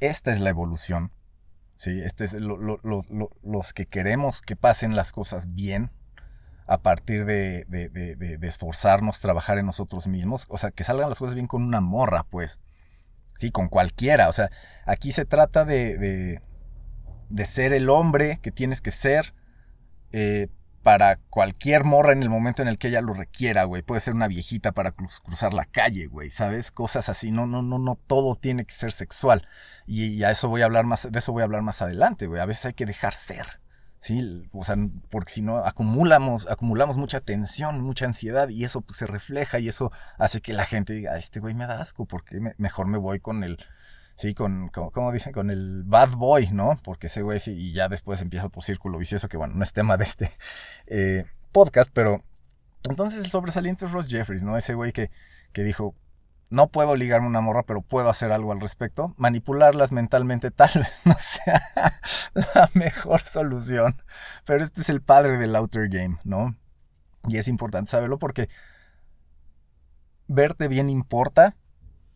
[0.00, 1.12] esta es la evolución
[1.76, 2.00] ¿sí?
[2.02, 5.90] Este es los que queremos que pasen las cosas bien
[6.66, 7.66] a partir de,
[8.42, 12.24] esforzarnos, trabajar en nosotros mismos, o sea, que salgan las cosas bien con una morra,
[12.24, 12.60] pues,
[13.36, 14.50] sí, con cualquiera, o sea,
[14.86, 16.40] aquí se trata de,
[17.44, 19.34] ser el hombre que tienes que ser,
[20.12, 20.48] eh,
[20.82, 23.82] para cualquier morra en el momento en el que ella lo requiera, güey.
[23.82, 26.72] Puede ser una viejita para cruzar la calle, güey, ¿sabes?
[26.72, 27.30] Cosas así.
[27.30, 29.46] No, no, no, no todo tiene que ser sexual.
[29.86, 32.40] Y, a eso voy a hablar más, de eso voy a hablar más adelante, güey.
[32.40, 33.60] A veces hay que dejar ser.
[34.00, 34.48] ¿Sí?
[34.52, 34.74] O sea,
[35.10, 39.68] porque si no acumulamos, acumulamos mucha tensión, mucha ansiedad y eso pues, se refleja y
[39.68, 43.20] eso hace que la gente diga, este güey me da asco, porque mejor me voy
[43.20, 43.64] con el,
[44.22, 46.78] Sí, con, como, dicen, con el bad boy, ¿no?
[46.84, 49.72] Porque ese güey sí, y ya después empieza otro círculo vicioso que, bueno, no es
[49.72, 50.30] tema de este
[50.86, 52.22] eh, podcast, pero
[52.88, 54.56] entonces el sobresaliente es Ross Jeffries, ¿no?
[54.56, 55.10] Ese güey que,
[55.52, 55.96] que dijo,
[56.50, 59.12] no puedo ligarme una morra, pero puedo hacer algo al respecto.
[59.16, 61.60] Manipularlas mentalmente tal vez no sea
[62.54, 64.00] la mejor solución,
[64.46, 66.54] pero este es el padre del outer game, ¿no?
[67.26, 68.48] Y es importante saberlo porque
[70.28, 71.56] verte bien importa,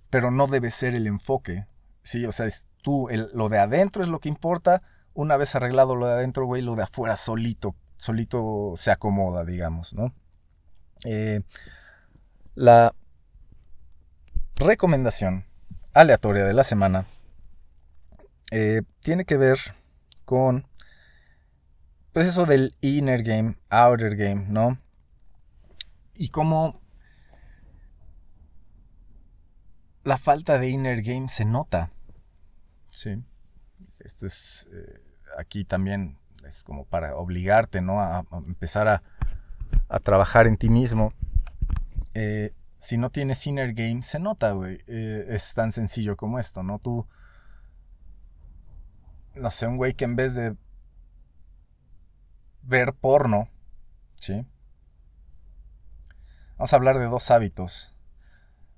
[0.08, 1.66] pero no debe ser el enfoque.
[2.06, 2.46] Sí, o sea,
[2.82, 4.80] tú, el- lo de adentro es lo que importa.
[5.12, 9.92] Una vez arreglado lo de adentro, güey, lo de afuera solito, solito se acomoda, digamos,
[9.92, 10.14] ¿no?
[11.04, 11.40] Eh,
[12.54, 12.94] la
[14.56, 15.44] recomendación
[15.94, 17.06] aleatoria de la semana
[18.52, 19.58] eh, tiene que ver
[20.24, 20.66] con
[22.12, 24.78] pues eso del inner game, outer game, ¿no?
[26.14, 26.80] Y cómo
[30.04, 31.90] la falta de inner game se nota.
[32.96, 33.22] Sí.
[33.98, 35.02] Esto es eh,
[35.36, 38.00] aquí también es como para obligarte, ¿no?
[38.00, 39.02] A, empezar a,
[39.90, 41.12] a trabajar en ti mismo.
[42.14, 44.78] Eh, si no tienes inner game, se nota, güey.
[44.86, 46.78] Eh, es tan sencillo como esto, ¿no?
[46.78, 47.06] Tú,
[49.34, 50.56] no sé, un güey que en vez de
[52.62, 53.50] ver porno,
[54.14, 54.46] ¿sí?
[56.56, 57.92] Vamos a hablar de dos hábitos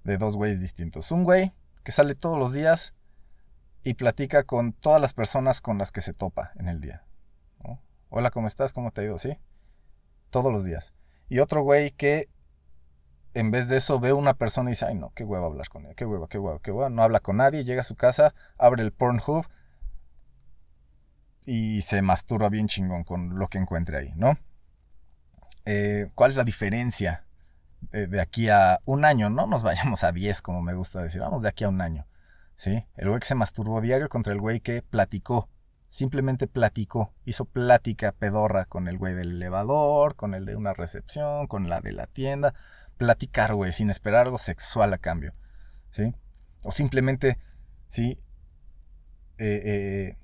[0.02, 1.12] de dos güeyes distintos.
[1.12, 1.52] Un güey
[1.84, 2.94] que sale todos los días
[3.84, 7.04] y platica con todas las personas con las que se topa en el día.
[8.10, 8.72] Hola, ¿cómo estás?
[8.72, 9.18] ¿Cómo te ha ido?
[9.18, 9.36] ¿Sí?
[10.30, 10.94] Todos los días.
[11.28, 12.28] Y otro güey que
[13.34, 15.84] en vez de eso ve una persona y dice, ay no, qué hueva hablar con
[15.84, 16.88] ella, qué hueva, qué hueva, qué hueva.
[16.88, 19.46] No habla con nadie, llega a su casa, abre el Pornhub
[21.44, 24.38] y se masturba bien chingón con lo que encuentre ahí, ¿no?
[25.66, 27.24] Eh, ¿Cuál es la diferencia
[27.90, 29.28] de, de aquí a un año?
[29.28, 32.06] No nos vayamos a 10, como me gusta decir, vamos de aquí a un año.
[32.58, 32.84] ¿Sí?
[32.96, 35.48] El güey que se masturbó diario contra el güey que platicó.
[35.88, 37.14] Simplemente platicó.
[37.24, 41.80] Hizo plática pedorra con el güey del elevador, con el de una recepción, con la
[41.80, 42.54] de la tienda.
[42.96, 45.32] Platicar, güey, sin esperar algo sexual a cambio.
[45.92, 46.12] ¿Sí?
[46.64, 47.38] O simplemente,
[47.86, 48.18] ¿sí?
[49.38, 50.16] Eh, eh,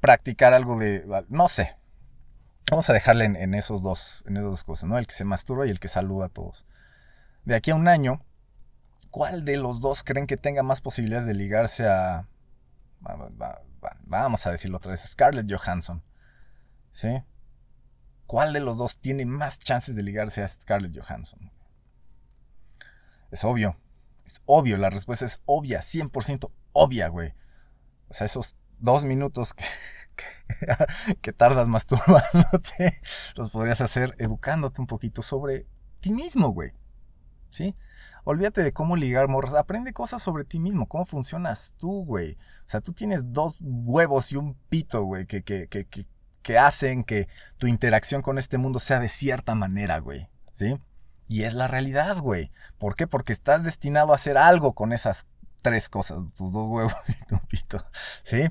[0.00, 1.02] practicar algo de.
[1.30, 1.78] No sé.
[2.70, 4.98] Vamos a dejarle en, en esos dos, en esas dos cosas, ¿no?
[4.98, 6.66] El que se masturba y el que saluda a todos.
[7.46, 8.22] De aquí a un año,
[9.14, 12.26] ¿cuál de los dos creen que tenga más posibilidades de ligarse a...
[13.06, 16.02] va- va- va- Vamos a decirlo otra vez, Scarlett Johansson.
[16.90, 17.22] ¿Sí?
[18.26, 21.52] ¿Cuál de los dos tiene más chances de ligarse a Scarlett Johansson?
[23.30, 23.76] Es obvio.
[24.24, 27.34] Es obvio, la respuesta es obvia, 100% obvia, güey.
[28.08, 29.64] O sea, esos dos minutos que,
[30.16, 32.98] que, que tardas masturbándote,
[33.36, 35.66] los podrías hacer educándote un poquito sobre
[36.00, 36.72] ti mismo, güey.
[37.50, 37.76] ¿Sí?
[38.24, 39.54] Olvídate de cómo ligar morras.
[39.54, 40.88] Aprende cosas sobre ti mismo.
[40.88, 42.32] Cómo funcionas tú, güey.
[42.66, 45.86] O sea, tú tienes dos huevos y un pito, güey, que, que, que,
[46.42, 50.28] que, hacen que tu interacción con este mundo sea de cierta manera, güey.
[50.52, 50.78] ¿Sí?
[51.28, 52.50] Y es la realidad, güey.
[52.78, 53.06] ¿Por qué?
[53.06, 55.26] Porque estás destinado a hacer algo con esas
[55.60, 56.18] tres cosas.
[56.34, 57.84] Tus dos huevos y tu pito.
[58.22, 58.50] ¿Sí?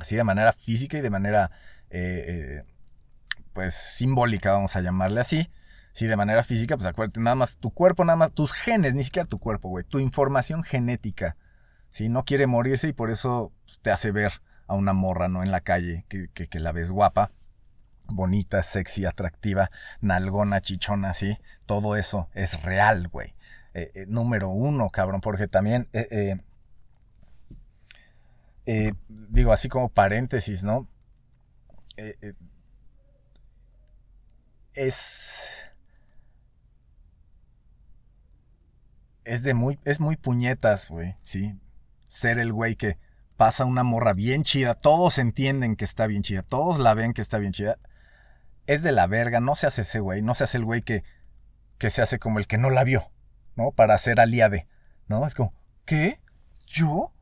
[0.00, 1.50] Así de manera física y de manera,
[1.90, 2.64] eh, eh,
[3.52, 5.50] pues, simbólica, vamos a llamarle así.
[5.98, 9.02] Sí, de manera física, pues acuérdate, nada más tu cuerpo, nada más tus genes, ni
[9.02, 11.36] siquiera tu cuerpo, güey, tu información genética,
[11.90, 12.08] ¿sí?
[12.08, 15.42] No quiere morirse y por eso pues, te hace ver a una morra, ¿no?
[15.42, 17.32] En la calle, que, que, la ves guapa,
[18.06, 21.36] bonita, sexy, atractiva, nalgona, chichona, ¿sí?
[21.66, 23.34] Todo eso es real, güey.
[23.74, 26.36] Eh, eh, número uno, cabrón, porque también, eh,
[29.08, 30.86] digo, así como paréntesis, ¿no?
[34.74, 35.67] Es...
[39.28, 41.58] es de muy, es muy puñetas, güey, ¿sí?
[42.04, 42.98] Ser el güey que
[43.36, 47.20] pasa una morra bien chida, todos entienden que está bien chida, todos la ven que
[47.20, 47.78] está bien chida.
[48.66, 51.04] Es de la verga, no se hace ese güey, no se hace el güey que,
[51.76, 53.10] que se hace como el que no la vio,
[53.54, 53.70] ¿no?
[53.70, 54.66] Para ser aliade,
[55.06, 55.26] ¿no?
[55.26, 56.20] Es como, ¿qué?
[56.66, 57.12] ¿Yo?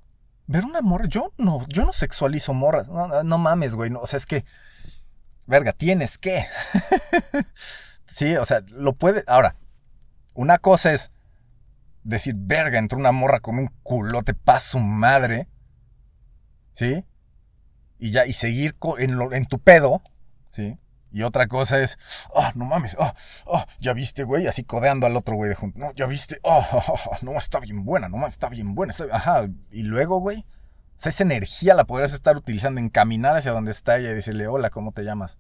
[0.47, 1.07] ¿Ver una morra?
[1.09, 4.45] Yo no, yo no sexualizo morras, no, no, mames, güey, no, o sea, es que,
[5.47, 6.47] verga, tienes que.
[8.07, 9.57] sí, o sea, lo puede, ahora,
[10.35, 11.11] una cosa es
[12.07, 15.49] decir, verga, entró una morra con un culote pa' su madre.
[16.73, 17.05] ¿Sí?
[17.99, 20.03] Y ya, y seguir en, tu pedo.
[20.51, 20.79] ¿Sí?
[21.13, 21.99] Y otra cosa es,
[22.35, 23.15] ah, no mames, ah,
[23.51, 25.79] ah, ya viste, güey, así codeando al otro güey de junto.
[25.79, 28.93] No, ya viste, ah, ah, ah, ah, no, está bien buena, no, está bien buena,
[29.13, 29.47] ajá.
[29.71, 33.71] Y luego, güey, o sea, esa energía la podrías estar utilizando en caminar hacia donde
[33.71, 35.39] está ella y decirle, hola, ¿cómo te llamas?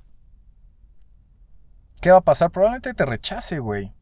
[2.00, 2.50] ¿Qué va a pasar?
[2.50, 3.95] Probablemente te rechace, güey.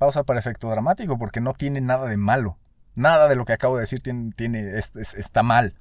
[0.00, 2.58] Pausa para efecto dramático porque no tiene nada de malo.
[2.94, 5.78] Nada de lo que acabo de decir tiene, tiene, es- es- está mal.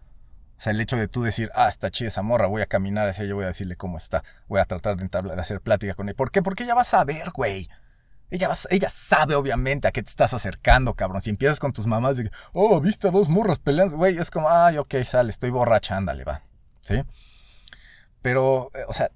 [0.57, 3.07] O sea, el hecho de tú decir, ah, está chida esa morra, voy a caminar
[3.07, 6.17] hacia ella, voy a decirle cómo está, voy a tratar de, hacer plática con ella.
[6.17, 6.41] ¿Por qué?
[6.43, 7.69] Porque ella va a saber, güey.
[8.29, 11.21] Ella, va, ella sabe, obviamente, a qué te estás acercando, cabrón.
[11.21, 14.49] Si empiezas con tus mamás de oh, viste a dos morras peleando, güey, es como,
[14.49, 16.43] ay, ok, sale, estoy borracha, ándale, va.
[16.81, 17.01] ¿Sí?
[18.21, 19.09] Pero, eh, o sea,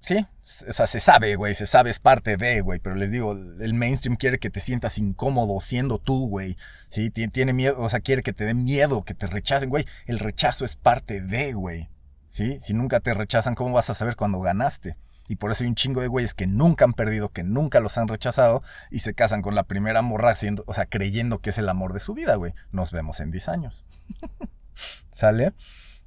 [0.00, 0.26] sí,
[0.68, 3.74] o sea, se sabe, güey, se sabe, es parte de, güey, pero les digo, el
[3.74, 6.56] mainstream quiere que te sientas incómodo siendo tú, güey,
[6.88, 10.18] sí, tiene miedo, o sea, quiere que te den miedo, que te rechacen, güey, el
[10.18, 11.88] rechazo es parte de, güey,
[12.28, 14.96] sí, si nunca te rechazan, ¿cómo vas a saber cuando ganaste?
[15.28, 17.98] Y por eso hay un chingo de güeyes que nunca han perdido, que nunca los
[17.98, 21.58] han rechazado y se casan con la primera morra, siendo, o sea, creyendo que es
[21.58, 22.54] el amor de su vida, güey.
[22.72, 23.84] Nos vemos en 10 años.
[25.12, 25.52] ¿Sale?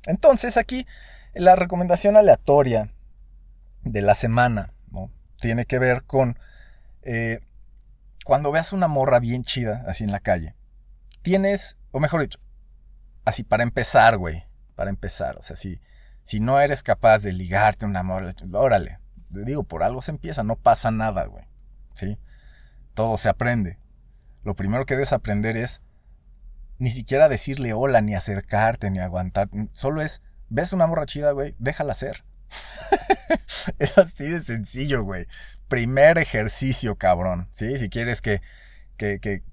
[0.07, 0.87] Entonces aquí
[1.35, 2.91] la recomendación aleatoria
[3.83, 5.11] de la semana, ¿no?
[5.37, 6.37] Tiene que ver con
[7.01, 7.39] eh,
[8.25, 10.55] cuando veas una morra bien chida así en la calle.
[11.21, 12.39] Tienes, o mejor dicho,
[13.25, 14.43] así para empezar, güey.
[14.75, 15.79] Para empezar, o sea, si,
[16.23, 20.55] si no eres capaz de ligarte una morra, órale, digo, por algo se empieza, no
[20.55, 21.45] pasa nada, güey.
[21.93, 22.17] ¿Sí?
[22.93, 23.79] Todo se aprende.
[24.43, 25.81] Lo primero que debes aprender es
[26.79, 29.49] ni siquiera decirle hola, ni acercarte, ni aguantar.
[29.71, 32.23] Solo es, ves una morra chida, güey, déjala ser.
[33.79, 35.25] es así de sencillo, güey.
[35.67, 37.47] Primer ejercicio, cabrón.
[37.51, 37.77] ¿Sí?
[37.77, 38.41] Si quieres que,
[38.97, 39.43] que, que,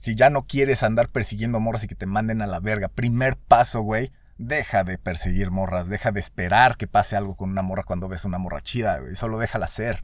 [0.00, 3.36] si ya no quieres andar persiguiendo morras y que te manden a la verga, primer
[3.36, 7.84] paso, güey, Deja de perseguir morras, deja de esperar que pase algo con una morra
[7.84, 9.14] cuando ves una morra chida, güey.
[9.14, 10.02] Solo déjala ser.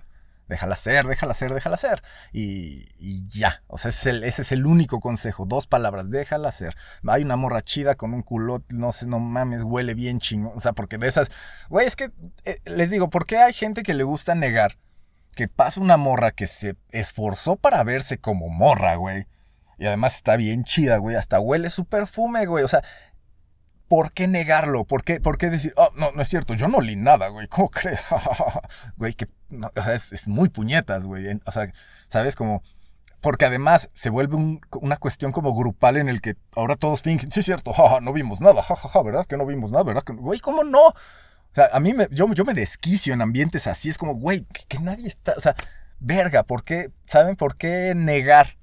[0.51, 2.03] Déjala ser, déjala ser, déjala ser.
[2.33, 3.63] Y, ya.
[3.69, 5.47] O sea, ese es, el, ese es, el, único consejo.
[5.47, 6.75] Dos palabras, déjala ser.
[7.07, 10.53] Hay una morra chida con un culote, no sé, no mames, huele bien chingón.
[10.57, 11.31] O sea, porque de esas.
[11.69, 12.11] Güey, es que
[12.45, 14.77] eh, les digo, ¿por qué hay gente que le gusta negar
[15.37, 19.29] que pasa una morra que se esforzó para verse como morra, güey?
[19.79, 21.15] Y además está bien chida, güey.
[21.15, 22.65] Hasta huele su perfume, güey.
[22.65, 22.83] O sea,
[23.91, 24.85] ¿por qué negarlo?
[24.85, 27.49] ¿Por qué, por qué decir, oh, no, no es cierto, yo no li nada, güey,
[27.49, 28.07] ¿cómo crees?
[28.97, 29.27] güey, que
[29.93, 31.27] es, muy puñetas, güey.
[31.45, 31.73] O sea,
[32.07, 32.37] ¿sabes?
[32.37, 32.63] Como...
[33.21, 37.41] Porque además se vuelve una cuestión como grupal en el que ahora todos fingen, sí
[37.41, 39.83] es cierto, jaja, no vimos nada, jajaja, ¿verdad que no vimos nada?
[39.83, 40.87] ¿Verdad Güey, ¿cómo no?
[40.87, 40.95] O
[41.53, 44.63] sea, a mí me, yo, yo me desquicio en ambientes así, es como, güey, que,
[44.69, 45.57] que nadie está, o sea,
[45.99, 48.60] verga, ¿por qué, ¿saben por qué negar?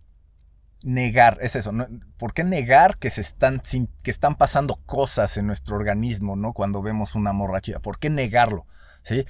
[0.83, 1.71] Negar, es eso,
[2.17, 3.61] ¿por qué negar que se están,
[4.03, 6.53] que están pasando cosas en nuestro organismo, ¿no?
[6.53, 8.65] Cuando vemos una morrachida, ¿por qué negarlo?
[9.03, 9.25] ¿Sí?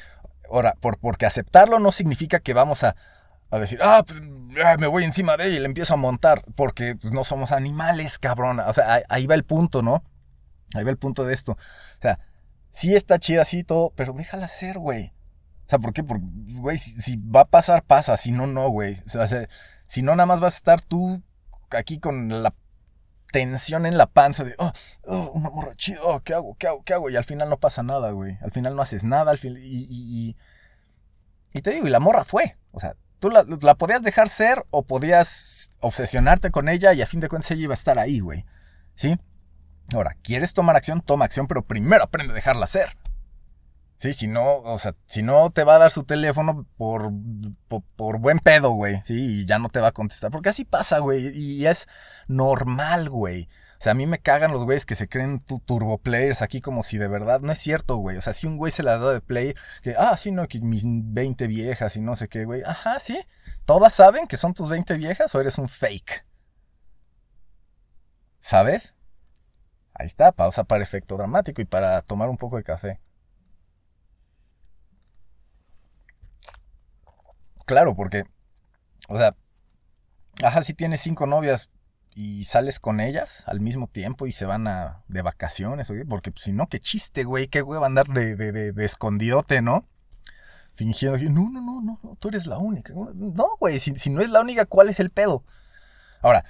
[0.51, 2.95] Ahora, por, porque aceptarlo no significa que vamos a,
[3.51, 7.13] decir, ah, pues me voy encima de ella y le empiezo a montar, porque pues,
[7.13, 8.60] no somos animales, cabrón.
[8.60, 10.03] O sea, ahí, va el punto, ¿no?
[10.73, 11.53] Ahí va el punto de esto.
[11.53, 12.19] O sea,
[12.69, 15.13] sí está chida así todo, pero déjala ser, güey.
[15.65, 16.03] O sea, ¿por qué?
[16.03, 16.25] Porque,
[16.60, 18.17] güey, si, va a pasar, pasa.
[18.17, 18.97] Si no, no, güey.
[19.05, 19.47] O sea,
[19.86, 21.21] si no, nada más vas a estar tú
[21.71, 22.53] aquí con la
[23.32, 24.71] tensión en la panza de, oh,
[25.03, 26.56] oh una morra oh, ¿qué hago?
[26.58, 26.84] ¿Qué hago?
[26.84, 27.10] ¿Qué hago?
[27.10, 28.38] Y al final no pasa nada, güey.
[28.41, 30.36] Al final no haces nada, al fin, y, y,
[31.53, 32.58] y, te digo, y la morra fue.
[32.71, 37.08] O sea, tú la, la, podías dejar ser o podías obsesionarte con ella y a
[37.08, 38.45] fin de cuentas ella iba a estar ahí, güey.
[38.95, 39.17] ¿Sí?
[39.93, 41.01] Ahora, ¿quieres tomar acción?
[41.01, 42.97] Toma acción, pero primero aprende a dejarla ser.
[43.97, 47.12] Sí, si no, o sea, si no te va a dar su teléfono por,
[47.95, 49.01] por, buen pedo, güey.
[49.05, 50.29] Sí, y ya no te va a contestar.
[50.29, 51.36] Porque así pasa, güey.
[51.36, 51.88] Y es
[52.27, 53.49] normal, güey.
[53.79, 56.62] O sea, a mí me cagan los güeyes que se creen tu turbo players aquí
[56.62, 58.17] como si de verdad no es cierto, güey.
[58.17, 60.60] O sea, si un güey se la da de play, que, ah, sí, no, que
[60.62, 62.62] mis 20 viejas y no sé qué, güey.
[62.65, 63.19] Ajá, sí.
[63.65, 66.25] ¿Todas saben que son tus 20 viejas o eres un fake?
[68.39, 68.95] ¿Sabes?
[69.93, 72.99] Ahí está, pausa para efecto dramático y para tomar un poco de café.
[77.67, 78.23] Claro, porque,
[79.10, 79.36] o sea,
[80.41, 81.69] ajá, si tienes cinco novias
[82.15, 86.45] y sales con ellas al mismo tiempo y se van a de vacaciones, porque pues,
[86.45, 89.86] si no, qué chiste, güey, qué güey va a andar de, de, de, escondidote, ¿no?
[90.75, 92.93] Fingiendo que, no, no, no, no, tú eres la única.
[92.93, 95.43] No, güey, si, si no es la única, ¿cuál es el pedo?
[96.21, 96.45] Ahora,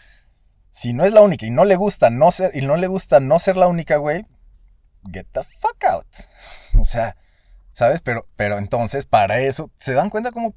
[0.69, 3.19] si no es la única y no le gusta no ser, y no le gusta
[3.19, 4.27] no ser la única, güey,
[5.11, 6.07] get the fuck out.
[6.79, 7.17] O sea,
[7.73, 8.01] ¿sabes?
[8.01, 10.53] Pero, pero entonces, para eso, ¿se dan cuenta cómo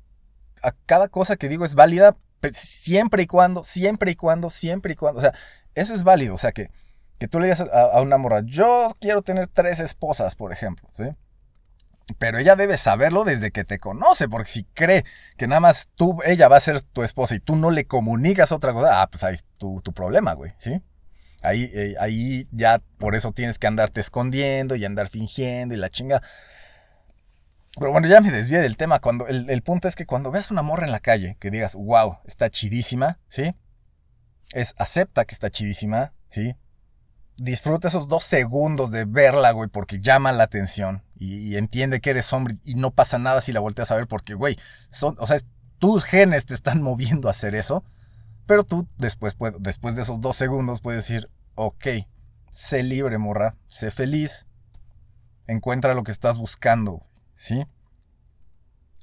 [0.63, 2.17] a cada cosa que digo es válida
[2.53, 5.19] siempre y cuando, siempre y cuando, siempre y cuando.
[5.19, 5.35] O sea,
[5.75, 6.35] eso es válido.
[6.35, 6.71] O sea, que,
[7.19, 11.05] que tú le digas a, una morra, yo quiero tener tres esposas, por ejemplo, ¿sí?
[12.19, 15.05] Pero ella debe saberlo desde que te conoce, porque si cree
[15.37, 18.51] que nada más tú, ella va a ser tu esposa y tú no le comunicas
[18.51, 20.83] otra cosa, ah, pues ahí es tu, tu problema, güey, ¿sí?
[21.43, 25.89] Ahí, eh, ahí ya por eso tienes que andarte escondiendo y andar fingiendo y la
[25.89, 26.21] chinga.
[27.79, 29.01] Pero bueno, ya me desvié del tema.
[29.01, 32.19] Cuando, el, punto es que cuando veas una morra en la calle, que digas, wow,
[32.27, 33.55] está chidísima, ¿sí?
[34.53, 36.57] Es acepta que está chidísima, ¿sí?
[37.37, 41.05] Disfruta esos dos segundos de verla, güey, porque llama la atención.
[41.17, 44.35] Y, entiende que eres hombre y no pasa nada si la volteas a ver, porque,
[44.35, 44.57] güey,
[44.89, 45.39] son, o sea,
[45.79, 47.85] tus genes te están moviendo a hacer eso.
[48.47, 51.87] Pero tú después, después de esos dos segundos puedes decir, ok,
[52.51, 54.49] sé libre, morra, sé feliz,
[55.47, 57.07] encuentra lo que estás buscando,
[57.41, 57.67] ¿sí?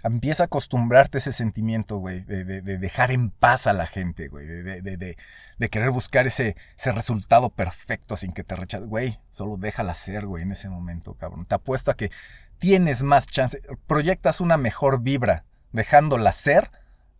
[0.03, 3.87] Empieza a acostumbrarte a ese sentimiento, güey, de, de- de dejar en paz a la
[3.87, 8.85] gente, güey, de, de- querer buscar ese, ese resultado perfecto sin que te rechace.
[8.85, 11.47] Güey, solo déjala ser, güey, en ese momento, cabrón.
[11.47, 12.11] Te apuesto a que
[12.59, 16.69] tienes más chance, proyectas una mejor vibra dejándola ser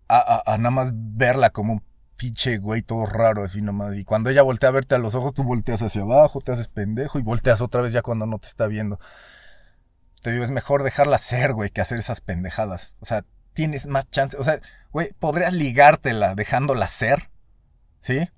[0.08, 1.84] a, a- a nada más verla como un
[2.16, 3.98] pinche güey todo raro, así nomás.
[3.98, 6.68] Y cuando ella voltea a verte a los ojos, tú volteas hacia abajo, te haces
[6.68, 9.00] pendejo y volteas otra vez ya cuando no te está viendo.
[10.28, 12.94] Te digo, es mejor dejarla ser, güey, que hacer esas pendejadas.
[13.00, 13.24] O sea,
[13.54, 14.36] tienes más chance.
[14.36, 14.60] O sea,
[14.92, 17.30] güey, podrías ligártela dejándola ser.
[18.02, 18.30] ¿Sí?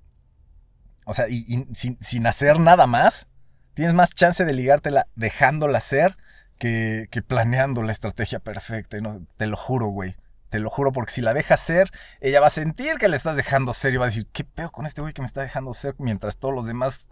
[1.04, 3.26] O sea, y, sin, sin hacer nada más.
[3.74, 6.16] Tienes más chance de ligártela dejándola ser
[6.58, 9.00] que, que planeando la estrategia perfecta.
[9.00, 10.14] no, te lo juro, güey.
[10.48, 13.34] Te lo juro, porque si la dejas ser, ella va a sentir que le estás
[13.34, 15.74] dejando ser y va a decir, ¿qué pedo con este güey que me está dejando
[15.74, 15.96] ser?
[15.98, 17.08] Mientras todos los demás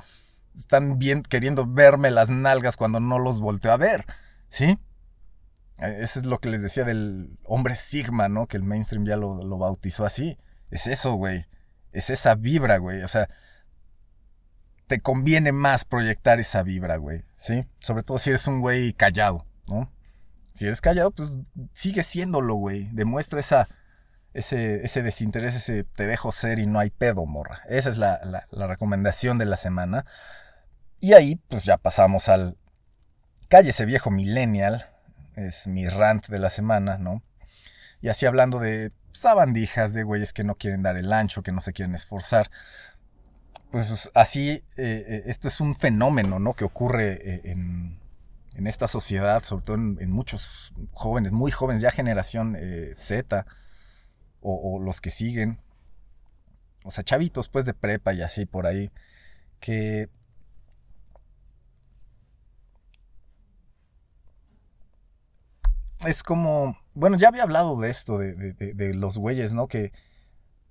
[0.55, 4.07] están bien queriendo verme las nalgas cuando no los volteo a ver.
[4.49, 4.78] ¿Sí?
[5.78, 8.46] Eh, Eso es lo que les decía del hombre Sigma, ¿no?
[8.46, 10.38] Que el mainstream ya lo, lo bautizó así.
[10.70, 11.46] Es eso, güey.
[11.92, 13.03] Es esa vibra, güey.
[13.03, 13.28] O sea,
[14.86, 17.24] te conviene más proyectar esa vibra, güey.
[17.34, 17.64] ¿Sí?
[17.78, 19.92] Sobre todo si eres un güey callado, ¿no?
[20.55, 21.36] Si eres callado, pues
[21.74, 22.88] sigue siéndolo, güey.
[22.92, 23.68] Demuestra esa,
[24.34, 27.62] ese, ese desinterés, ese te dejo ser y no hay pedo, morra.
[27.68, 30.05] Esa es la, la- la recomendación de la semana.
[31.01, 32.57] Y ahí, pues ya pasamos al
[33.49, 34.86] Cállese viejo millennial.
[35.34, 37.22] Es mi rant de la semana, ¿no?
[38.01, 41.61] Y así hablando de sabandijas, de güeyes que no quieren dar el ancho, que no
[41.61, 42.51] se quieren esforzar.
[43.70, 46.55] Pues así, eh, eh, esto es un fenómeno, ¿no?
[46.55, 47.99] Que ocurre eh, en,
[48.55, 52.57] en esta sociedad, sobre todo en, muchos jóvenes, muy jóvenes, ya generación
[52.96, 53.46] Z,
[54.40, 55.61] o, o los que siguen,
[56.84, 58.90] o sea, chavitos pues de prepa y así por ahí,
[59.61, 60.09] que
[66.07, 69.66] es como, bueno, ya había hablado de esto, de, de- de- los güeyes, ¿no?
[69.68, 69.92] Que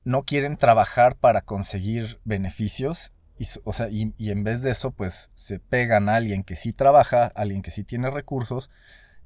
[0.03, 4.91] no quieren trabajar para conseguir beneficios, y, o sea, y, y en vez de eso,
[4.91, 8.69] pues se pegan a alguien que sí trabaja, alguien que sí tiene recursos,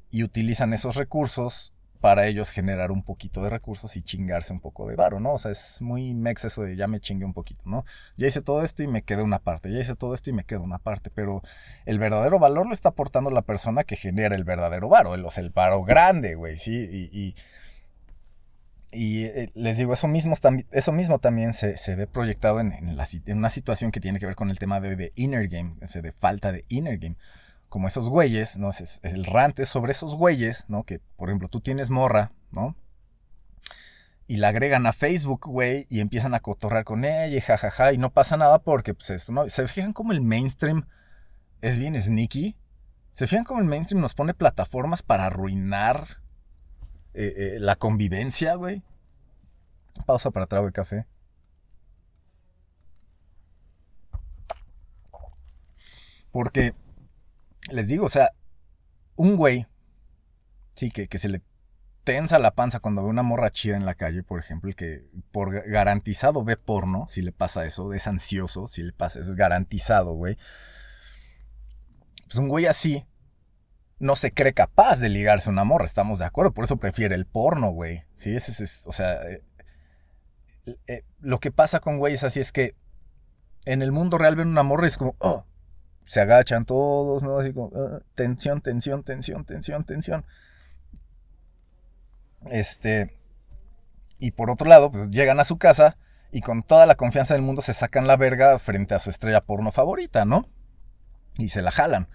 [0.10, 4.88] y utilizan esos recursos para ellos generar un poquito de recursos y chingarse un poco
[4.88, 5.34] de varo, ¿no?
[5.34, 7.86] O sea, es muy mex eso de ya me chingué un poquito, ¿no?
[8.18, 10.43] Ya hice todo esto y me quedé una parte, ya hice todo esto y me
[10.43, 11.43] quedo una parte, pero
[11.86, 15.84] el verdadero valor lo está aportando la persona que genera el verdadero varo, el, varo
[15.84, 17.10] grande, güey, ¿sí?
[18.93, 20.34] Y, eh, les digo, eso mismo,
[20.72, 24.26] eso mismo también se, se ve proyectado en, en la una situación que tiene que
[24.26, 27.16] ver con el tema de, de inner game, o sea, de falta de inner game.
[27.72, 28.70] Como esos güeyes, ¿no?
[28.72, 30.84] Es, el rant es sobre esos güeyes, ¿no?
[30.84, 32.76] Que, por ejemplo, tú tienes morra, ¿no?
[34.28, 37.98] Y la agregan a Facebook, güey, y empiezan a cotorrar con ella y jajaja, y
[37.98, 39.50] no pasa nada porque, pues, esto, ¿no?
[39.50, 40.86] ¿Se fijan cómo el mainstream
[41.62, 42.58] es bien sneaky?
[43.14, 46.22] ¿Se fijan cómo el mainstream nos pone plataformas para arruinar
[47.14, 48.84] eh, eh, la convivencia, güey?
[50.06, 51.06] Pausa para trago de café.
[56.34, 56.74] Porque,
[57.70, 58.32] les digo, o sea,
[59.16, 59.68] un güey,
[60.76, 61.41] sí, que, que se le
[62.03, 65.03] tensa la panza cuando ve una morra chida en la calle, por ejemplo, el que
[65.32, 69.30] por ga- garantizado ve porno, si le pasa eso, es ansioso, si le pasa eso,
[69.32, 70.36] es garantizado, güey.
[72.26, 73.05] Pues un güey así
[73.99, 77.28] no se cree capaz de ligarse una morra, estamos de acuerdo, por eso prefiere el
[77.28, 78.03] porno, güey.
[78.16, 79.43] Sí, ese es, es- o sea, eh,
[80.88, 82.76] eh, lo que pasa con güeyes así es que
[83.66, 85.45] en el mundo real ven una morra y es como, oh,
[86.12, 87.38] se agachan todos, ¿no?
[87.38, 90.26] Así como, "Ah, tensión, tensión, tensión, tensión, tensión.
[92.47, 93.18] Este,
[94.18, 95.95] y por otro lado, pues llegan a su casa
[96.30, 99.39] y con toda la confianza del mundo se sacan la verga frente a su estrella
[99.39, 100.49] porno favorita, ¿no?
[101.38, 102.09] Y se la jalan.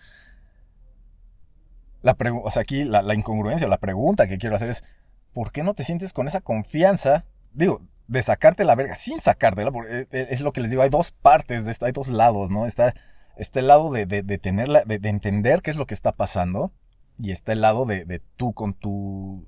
[2.03, 4.84] La o sea, aquí la, incongruencia, la pregunta que quiero hacer es,
[5.32, 7.24] ¿por qué no te sientes con esa confianza?
[7.55, 10.90] Digo, de sacarte la verga sin sacártela, porque eh, es lo que les digo, hay
[10.90, 12.66] dos partes de hay dos lados, ¿no?
[12.66, 12.92] Está
[13.37, 16.72] este lado de, de, de de, de entender qué es lo que está pasando,
[17.18, 19.47] y está el lado de, tú con tu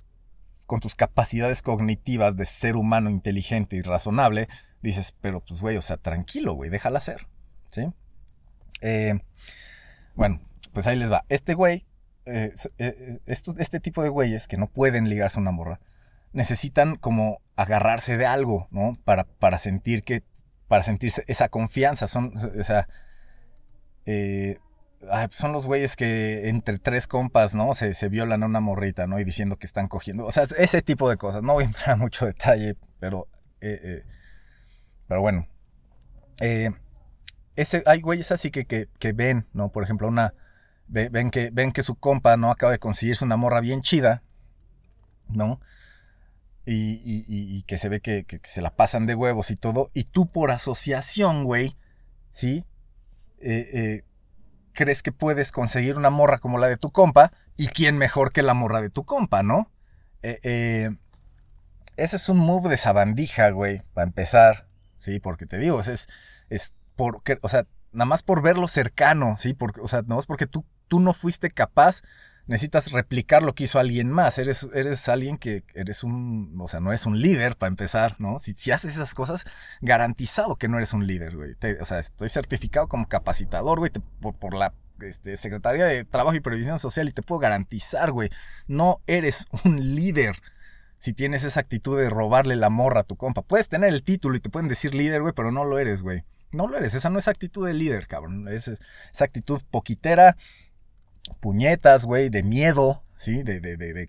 [0.67, 4.49] con tus capacidades cognitivas de ser humano inteligente y razonable,
[4.83, 7.27] dices, pero pues güey, o sea, tranquilo, güey, déjala ser,
[7.73, 7.89] ¿sí?
[8.83, 9.19] Eh,
[10.15, 10.43] bueno,
[10.75, 11.25] pues ahí les va.
[11.31, 11.87] Este güey,
[12.27, 15.81] eh, eh, este tipo de güeyes que no pueden ligarse a una morra,
[16.35, 18.99] necesitan como agarrarse de algo, ¿no?
[19.05, 20.23] Para, para sentir que,
[20.69, 22.89] para sentirse esa confianza, son, o sea,
[24.11, 24.59] eh,
[25.11, 27.75] ay, pues son los güeyes que entre tres compas, ¿no?
[27.75, 29.19] Se, se violan a una morrita, ¿no?
[29.21, 30.25] Y diciendo que están cogiendo.
[30.25, 31.43] O sea, ese tipo de cosas.
[31.43, 33.29] No voy a entrar a mucho detalle, pero.
[33.61, 34.03] eh, eh,
[35.07, 35.47] pero bueno.
[37.57, 39.71] Ese, hay güeyes así que, que, que ven, ¿no?
[39.71, 40.33] Por ejemplo, una.
[40.87, 44.23] ve- ven, que, ven que su compa no acaba de conseguirse una morra bien chida.
[45.29, 45.61] ¿no?
[46.65, 49.91] Y, y- que se ve que, que- que se la pasan de huevos y todo.
[49.93, 51.77] Y tú por asociación, güey,
[52.31, 52.65] ¿sí?
[53.41, 54.03] Eh, eh,
[54.73, 57.33] crees que puedes conseguir una morra como la de tu compa.
[57.57, 59.71] ¿Y quién mejor que la morra de tu compa, no?
[60.23, 60.91] Eh,
[61.97, 64.69] ese es un move de sabandija, güey, para empezar.
[64.99, 66.09] Sí, porque te digo, es,
[66.49, 70.27] es, por, o sea, nada más por verlo cercano, sí, porque, o sea, nada más
[70.27, 72.03] porque tú, tú no fuiste capaz,
[72.49, 74.39] necesitas replicar lo que hizo alguien más.
[74.39, 78.41] Eres, eres alguien que eres un, o sea, no eres un líder para empezar, ¿no?
[78.41, 79.45] Si, haces esas cosas,
[79.81, 81.55] garantizado que no eres un líder, güey.
[81.81, 86.79] O sea, estoy certificado como capacitador, güey, por, la este, Secretaría de Trabajo y Previsión
[86.79, 88.31] Social y te puedo garantizar, güey,
[88.67, 90.37] no eres un líder
[90.97, 93.43] si tienes esa actitud de robarle la morra a tu compa.
[93.43, 96.25] Puedes tener el título y te pueden decir líder, güey, pero no lo eres, güey.
[96.51, 96.95] No lo eres.
[96.95, 98.49] Esa no es actitud de líder, cabrón.
[98.49, 98.81] Es, es-
[99.13, 100.37] esa actitud poquitera,
[101.41, 103.43] puñetas, güey, de miedo, ¿sí?
[103.43, 104.07] De, de, de, de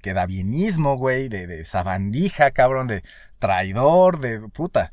[0.98, 3.04] güey, de, de sabandija, cabrón, de
[3.40, 4.92] traidor, de puta.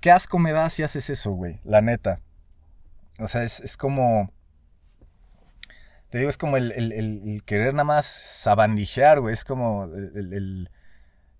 [0.00, 2.20] Qué asco me da si haces eso, güey, la neta.
[3.18, 4.30] O sea, es, es como...
[6.10, 9.32] Te digo, es como el, el- el- querer nada más sabandijear, güey.
[9.32, 10.70] Es como el- el-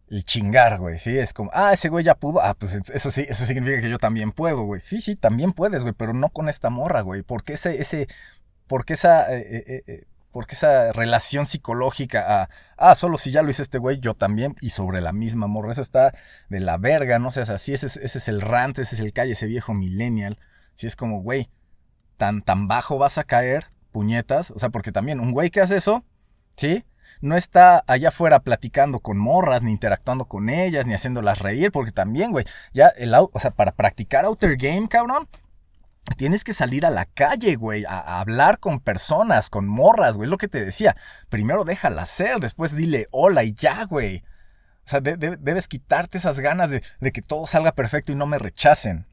[0.08, 0.98] el chingar, güey.
[0.98, 2.40] Sí, es como, ah, ese güey ya pudo.
[2.40, 4.80] Ah, pues eso sí, eso significa que yo también puedo, güey.
[4.80, 7.22] Sí, sí, también puedes, güey, pero no con esta morra, güey.
[7.22, 8.08] Porque ese, ese,
[8.66, 13.48] porque esa, eh, eh, eh, porque esa relación psicológica a, ah, solo si ya lo
[13.48, 15.72] hizo este güey, yo también, y sobre la misma morra.
[15.72, 16.12] Eso está
[16.50, 17.72] de la verga, no seas así.
[17.72, 20.38] Ese es, ese es el rant, ese es el calle, ese viejo millennial.
[20.74, 21.48] Si es como, güey,
[22.18, 24.50] tan, tan bajo vas a caer, puñetas.
[24.50, 26.04] O sea, porque también un güey que hace eso,
[26.56, 26.84] ¿sí?
[27.22, 31.92] No está allá afuera platicando con morras, ni interactuando con ellas, ni haciéndolas reír, porque
[31.92, 32.44] también, güey,
[32.74, 35.28] ya el, o sea, para practicar Outer Game, cabrón,
[36.16, 40.26] tienes que salir a la calle, güey, a, a hablar con personas, con morras, güey,
[40.26, 40.96] es lo que te decía.
[41.28, 44.22] Primero déjala ser, después dile hola y ya, güey.
[44.84, 46.82] O sea, de- de- debes quitarte esas ganas de,
[47.12, 49.06] que todo salga perfecto y no me rechacen.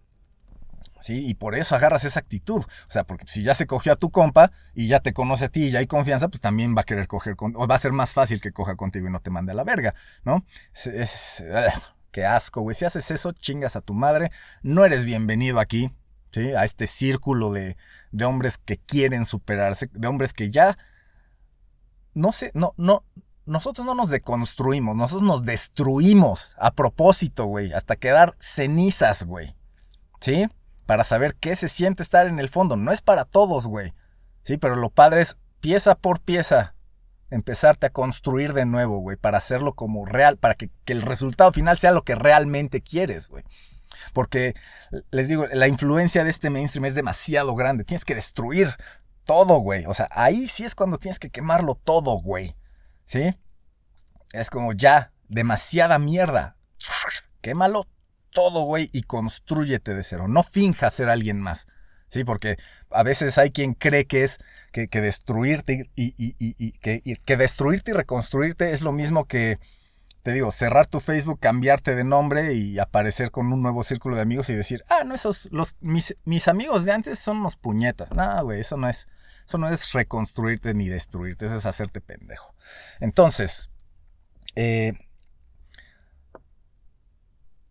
[1.00, 1.28] ¿sí?
[1.28, 2.64] Y por eso agarras esa actitud.
[2.64, 5.50] O sea, porque si ya se cogió a tu compa y ya te conoce a
[5.50, 7.80] ti y ya hay confianza, pues también va a querer coger con, o va a
[7.80, 10.46] ser más fácil que coja contigo y no te mande a la verga, ¿no?
[10.74, 11.44] Es,
[12.12, 12.76] qué asco, güey.
[12.76, 14.32] Si haces eso, chingas a tu madre.
[14.62, 15.91] No eres bienvenido aquí,
[16.34, 16.54] ¿sí?
[16.54, 17.78] A este círculo de,
[18.12, 20.78] de hombres que quieren superarse, de hombres que ya,
[22.14, 23.04] no sé, no, no,
[23.46, 29.56] nosotros no nos deconstruimos, nosotros nos destruimos a propósito, güey, hasta quedar cenizas, güey.
[30.20, 30.48] ¿Sí?
[30.86, 32.78] Para saber qué se siente estar en el fondo.
[32.78, 33.94] No es para todos, güey.
[34.44, 36.76] Sí, pero lo padre es pieza por pieza
[37.30, 41.52] empezarte a construir de nuevo, güey, para hacerlo como real, para que, que el resultado
[41.52, 43.44] final sea lo que realmente quieres, güey.
[44.14, 44.54] Porque,
[45.12, 47.84] les digo, la influencia de este mainstream es demasiado grande.
[47.84, 48.70] Tienes que destruir
[49.26, 49.86] todo, güey.
[49.86, 52.56] O sea, ahí sí es cuando tienes que quemarlo todo, güey.
[53.06, 53.36] ¿Sí?
[54.34, 56.58] Es como ya, demasiada mierda.
[57.41, 57.88] Quémalo
[58.32, 60.28] todo, güey, y construyete de cero.
[60.28, 61.68] No finja ser alguien más.
[62.08, 62.58] Sí, porque
[62.91, 64.38] a veces hay quien cree que es
[64.72, 69.26] que, que destruirte y, y- y- y- que, que destruirte y reconstruirte es lo mismo
[69.26, 69.60] que,
[70.24, 74.22] te digo, cerrar tu Facebook, cambiarte de nombre y aparecer con un nuevo círculo de
[74.22, 78.14] amigos y decir, ah, no, esos, los, mis, mis amigos de antes son unos puñetas.
[78.14, 79.06] No, güey, eso no es,
[79.46, 82.56] eso no es reconstruirte ni destruirte, eso es hacerte pendejo.
[83.02, 83.70] Entonces,
[84.56, 84.94] eh,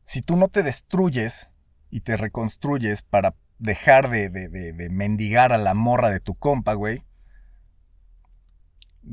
[0.04, 1.50] si tú no te destruyes
[1.90, 6.74] y te reconstruyes para dejar de, de- de- mendigar a la morra de tu compa,
[6.74, 7.02] güey,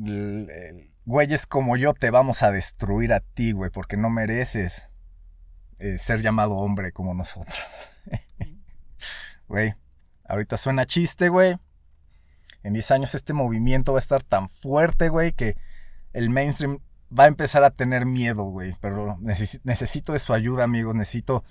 [0.04, 4.88] el- güeyes como yo te vamos a destruir a ti, güey, porque no mereces
[5.78, 7.90] eh, ser llamado hombre como nosotros.
[9.48, 9.74] Güey,
[10.28, 11.56] ahorita suena chiste, güey.
[12.62, 15.56] En 10 años este movimiento va a estar tan fuerte, güey, que
[16.12, 16.78] el mainstream
[17.10, 18.76] va a empezar a tener miedo, güey.
[18.80, 20.94] Pero necesi- necesito de su ayuda, amigos.
[20.94, 21.42] Necesito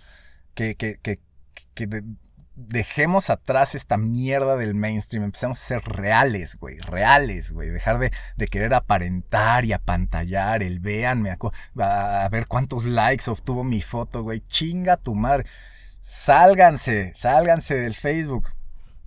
[0.53, 0.97] que, que,
[2.67, 5.23] dejemos atrás esta mierda del mainstream.
[5.23, 6.77] Empecemos a ser reales, güey.
[6.79, 7.69] Reales, güey.
[7.69, 10.61] Dejar de, de querer aparentar y apantallar.
[10.61, 11.31] El véanme.
[11.31, 14.41] A, a ver cuántos likes obtuvo mi foto, güey.
[14.41, 15.45] Chinga tu madre.
[16.01, 18.49] Sálganse, sálganse del Facebook.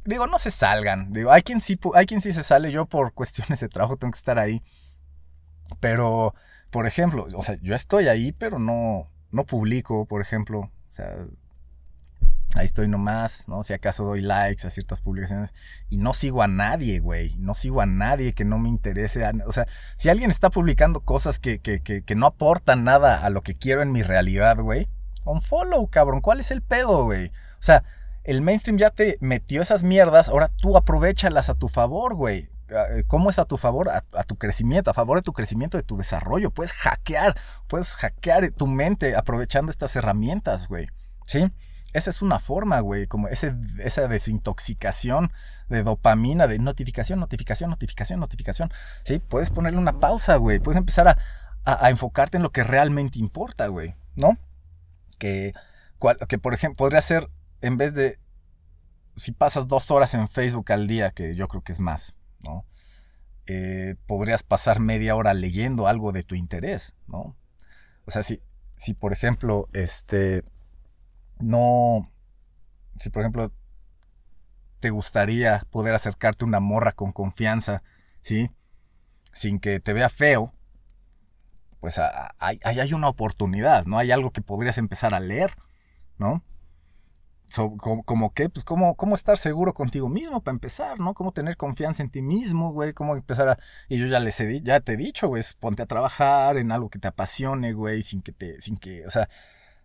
[0.05, 1.13] Digo, no se salgan.
[1.13, 2.73] Digo, hay quien sí, hay quien sí se sale.
[2.73, 4.63] Yo por cuestiones de trabajo tengo que estar ahí.
[5.81, 6.35] Pero,
[6.71, 10.61] por ejemplo, o sea, yo estoy ahí, pero no, no publico, por ejemplo.
[10.61, 11.15] O sea,
[12.55, 13.63] ahí estoy nomás, ¿no?
[13.63, 15.55] Si acaso doy likes a ciertas publicaciones.
[15.89, 17.35] Y no sigo a nadie, güey.
[17.39, 19.25] No sigo a nadie que no me interese.
[19.47, 23.31] o sea, si alguien está publicando cosas que, que, que, que no aportan nada a
[23.31, 24.89] lo que quiero en mi realidad, güey.
[25.25, 26.21] Un follow, cabrón.
[26.21, 27.29] ¿Cuál es el pedo, güey?
[27.29, 27.85] O sea,
[28.25, 32.51] el mainstream ya te metió esas mierdas, ahora tú aprovechalas a tu favor, güey.
[32.69, 33.91] eh, ¿cómo es a tu favor?
[33.91, 36.51] A, tu crecimiento, a favor de tu crecimiento, de tu desarrollo.
[36.51, 37.35] Puedes hackear,
[37.69, 40.89] puedes hackear tu mente aprovechando estas herramientas, güey.
[41.27, 41.51] ¿Sí?
[41.93, 45.31] Esa es una forma, güey, como ese, esa desintoxicación
[45.69, 48.73] de dopamina, de notificación, notificación, notificación, notificación.
[49.05, 50.59] Sí, puedes ponerle una pausa, güey.
[50.59, 51.19] Puedes empezar a,
[51.65, 54.39] a, enfocarte en lo que realmente importa, güey, ¿no?
[55.19, 55.53] Que,
[55.99, 57.29] cual, que, por ejemplo, podría ser,
[57.61, 58.19] en vez de,
[59.17, 62.15] si pasas dos horas en Facebook al día, que yo creo que es más,
[62.45, 62.65] ¿no?
[63.47, 67.37] Eh, podrías pasar media hora leyendo algo de tu interés, ¿no?
[68.07, 68.41] O sea, si,
[68.77, 70.45] si por ejemplo, este
[71.43, 72.11] no,
[72.99, 73.53] si por ejemplo
[74.81, 77.83] te gustaría poder acercarte a una morra con confianza,
[78.21, 78.51] ¿sí?
[79.33, 80.53] Sin que te vea feo,
[81.81, 81.99] pues
[82.39, 83.99] ahí hay una oportunidad, ¿no?
[83.99, 85.55] Hay algo que podrías empezar a leer,
[86.19, 86.45] ¿no?
[87.47, 91.13] So, como, como, que, pues, cómo, cómo estar seguro contigo mismo para empezar, ¿no?
[91.13, 93.59] Cómo tener confianza en ti mismo, güey, cómo empezar a...
[93.89, 96.89] Y yo ya les he, ya te he dicho, güey, ponte a trabajar en algo
[96.89, 99.29] que te apasione, güey, sin que te, sin que, o sea,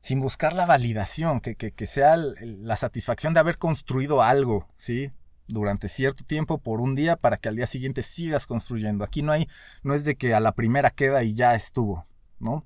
[0.02, 5.12] sin buscar la validación, que, que, que sea la satisfacción de haber construido algo, ¿sí?
[5.48, 9.04] Durante cierto tiempo, por un día, para que al día siguiente sigas construyendo.
[9.04, 9.48] Aquí no hay,
[9.84, 12.06] no es de que a la primera queda y ya estuvo,
[12.40, 12.66] ¿no?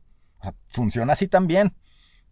[0.70, 1.76] Funciona así también,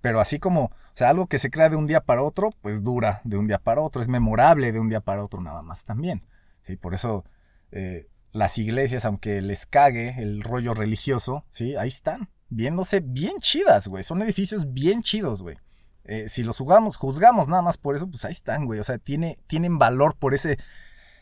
[0.02, 2.84] pero así como, o sea, algo que se crea de un día para otro, pues
[2.84, 5.84] dura de un día para otro, es memorable de un día para otro nada más
[5.84, 6.26] también.
[6.64, 6.76] ¿sí?
[6.78, 7.26] Por eso
[7.72, 11.76] eh, las iglesias, aunque les cague el rollo religioso, ¿sí?
[11.76, 14.04] Ahí están, viéndose bien chidas, güey.
[14.04, 15.58] Son edificios bien chidos, güey.
[16.04, 18.80] Eh, si los jugamos, juzgamos nada más por eso, pues ahí están, güey.
[18.80, 20.58] O sea, tiene, tienen valor por ese,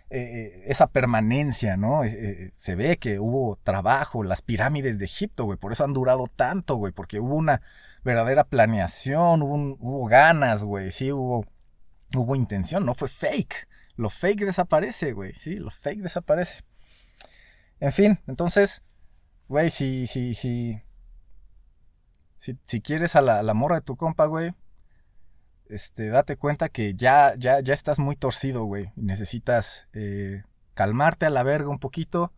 [0.09, 2.03] eh, esa permanencia, ¿no?
[2.05, 5.57] Eh, se ve que hubo trabajo, las pirámides de Egipto, güey.
[5.57, 6.93] Por eso han durado tanto, güey.
[6.93, 7.61] Porque hubo una
[8.03, 10.91] verdadera planeación, hubo, hubo ganas, güey.
[10.91, 11.45] Sí, hubo,
[12.15, 13.67] hubo intención, no fue fake.
[13.97, 15.33] Lo fake desaparece, güey.
[15.33, 16.63] Sí, lo fake desaparece.
[17.79, 18.83] En fin, entonces,
[19.47, 20.81] güey, si, si, si,
[22.37, 24.53] si, si quieres a la, a la, morra de tu compa, güey,
[25.69, 28.91] este, date cuenta que ya, ya, ya estás muy torcido, güey.
[28.95, 32.31] Necesitas eh, calmarte a la verga un poquito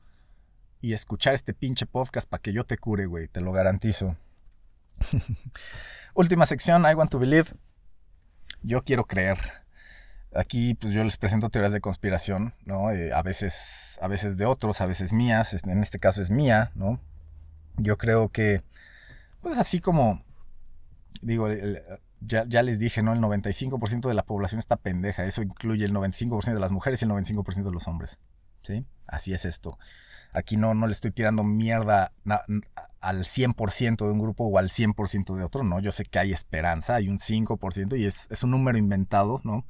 [0.82, 3.28] y escuchar este pinche podcast para que yo te cure, güey.
[3.28, 4.16] Te lo garantizo.
[6.14, 7.50] Última sección, I want to believe.
[8.62, 9.38] Yo quiero creer.
[10.34, 12.92] Aquí, pues yo les presento teorías de conspiración, ¿no?
[12.92, 15.56] Eh, a veces, a veces de otros, a veces mías.
[15.66, 17.00] En este caso es mía, ¿no?
[17.78, 18.62] Yo creo que
[19.42, 20.24] pues así como,
[21.22, 21.48] digo,
[22.22, 23.14] ya, ya, les dije, ¿no?
[23.14, 25.26] El 95% de la población está pendeja.
[25.26, 28.20] Eso incluye el 95% de las mujeres y el 95% de los hombres.
[28.64, 28.86] ¿Sí?
[29.08, 29.78] Así es esto.
[30.34, 32.12] Aquí no, no le estoy tirando mierda
[33.00, 35.80] al 100% de un grupo o al 100% de otro, ¿no?
[35.80, 39.66] Yo sé que hay esperanza, hay un 5% y es, es un número inventado, ¿no?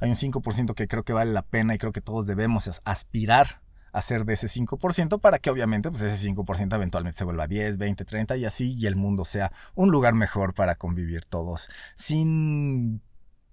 [0.00, 3.62] Hay un 5% que creo que vale la pena y creo que todos debemos aspirar
[3.92, 8.04] hacer de ese 5% para que obviamente pues ese 5% eventualmente se vuelva 10, 20,
[8.04, 11.68] 30 y así y el mundo sea un lugar mejor para convivir todos.
[11.94, 13.02] Sin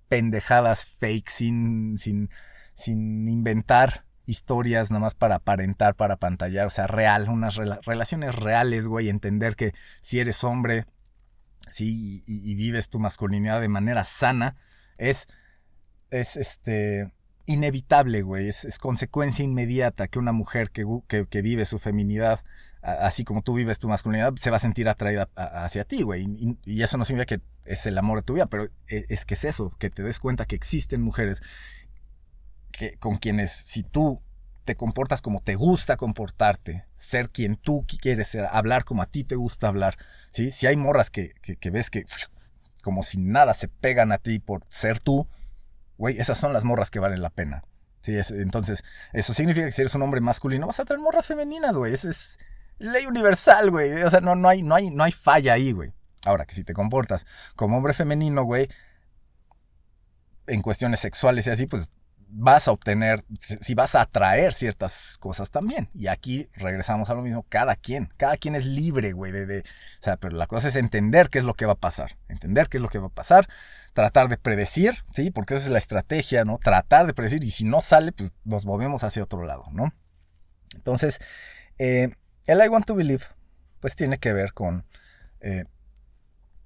[0.08, 2.30] pendejadas fake, sin, sin,
[2.74, 8.36] sin inventar historias nada más para aparentar, para pantallar, o sea, real, unas rela relaciones
[8.36, 9.72] reales, güey, entender que
[10.02, 10.86] si eres hombre,
[11.70, 14.56] sí, y, y vives tu masculinidad de manera sana,
[14.98, 15.28] es,
[16.10, 17.12] es este,
[17.46, 18.50] inevitable, güey.
[18.50, 20.84] Es, consecuencia inmediata que una mujer que,
[21.42, 22.42] vive su feminidad,
[22.82, 26.58] así como tú vives tu masculinidad, se va a sentir atraída hacia ti, güey.
[26.66, 29.34] Y, eso no significa que es el amor de tu vida, pero es, es, que
[29.34, 31.42] es eso, que te des cuenta que existen mujeres
[32.72, 34.22] que, con quienes si tú
[34.66, 39.24] te comportas como te gusta comportarte, ser quien tú quieres ser, hablar como a ti
[39.24, 39.96] te gusta hablar,
[40.32, 40.50] ¿sí?
[40.50, 42.06] Si hay morras que, que ves que
[42.82, 45.28] como si nada se pegan a ti por ser tú,
[45.98, 47.64] güey, esas son las morras que valen la pena.
[48.02, 48.84] Sí, es, entonces,
[49.14, 51.94] eso significa que si eres un hombre masculino vas a tener morras femeninas, güey.
[51.94, 52.38] Eso es
[52.78, 54.04] ley universal, güey.
[54.04, 55.94] O sea, no, no, hay, no, hay, no hay falla ahí, güey.
[56.24, 57.26] Ahora, que si te comportas
[57.56, 58.68] como hombre femenino, güey,
[60.48, 61.90] en cuestiones sexuales y así, pues
[62.38, 65.90] vas a obtener, si vas a atraer ciertas cosas también.
[65.94, 69.60] Y aquí regresamos a lo mismo, cada quien, cada quien es libre, güey, de, de,
[69.60, 69.64] o
[70.02, 72.78] sea, pero la cosa es entender qué es lo que va a pasar, entender qué
[72.78, 73.48] es lo que va a pasar,
[73.94, 75.32] tratar de predecir, ¿sí?
[75.32, 76.58] Porque esa es la estrategia, ¿no?
[76.58, 79.94] Tratar de predecir y si no sale, pues nos movemos hacia otro lado, ¿no?
[80.76, 81.20] Entonces,
[81.78, 82.10] eh,
[82.48, 83.24] el I want to believe,
[83.80, 84.86] pues tiene que ver con...
[85.40, 85.66] Eh,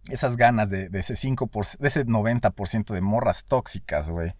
[0.10, 4.34] esas ganas de, de ese 5%, de ese 90% de morras tóxicas, güey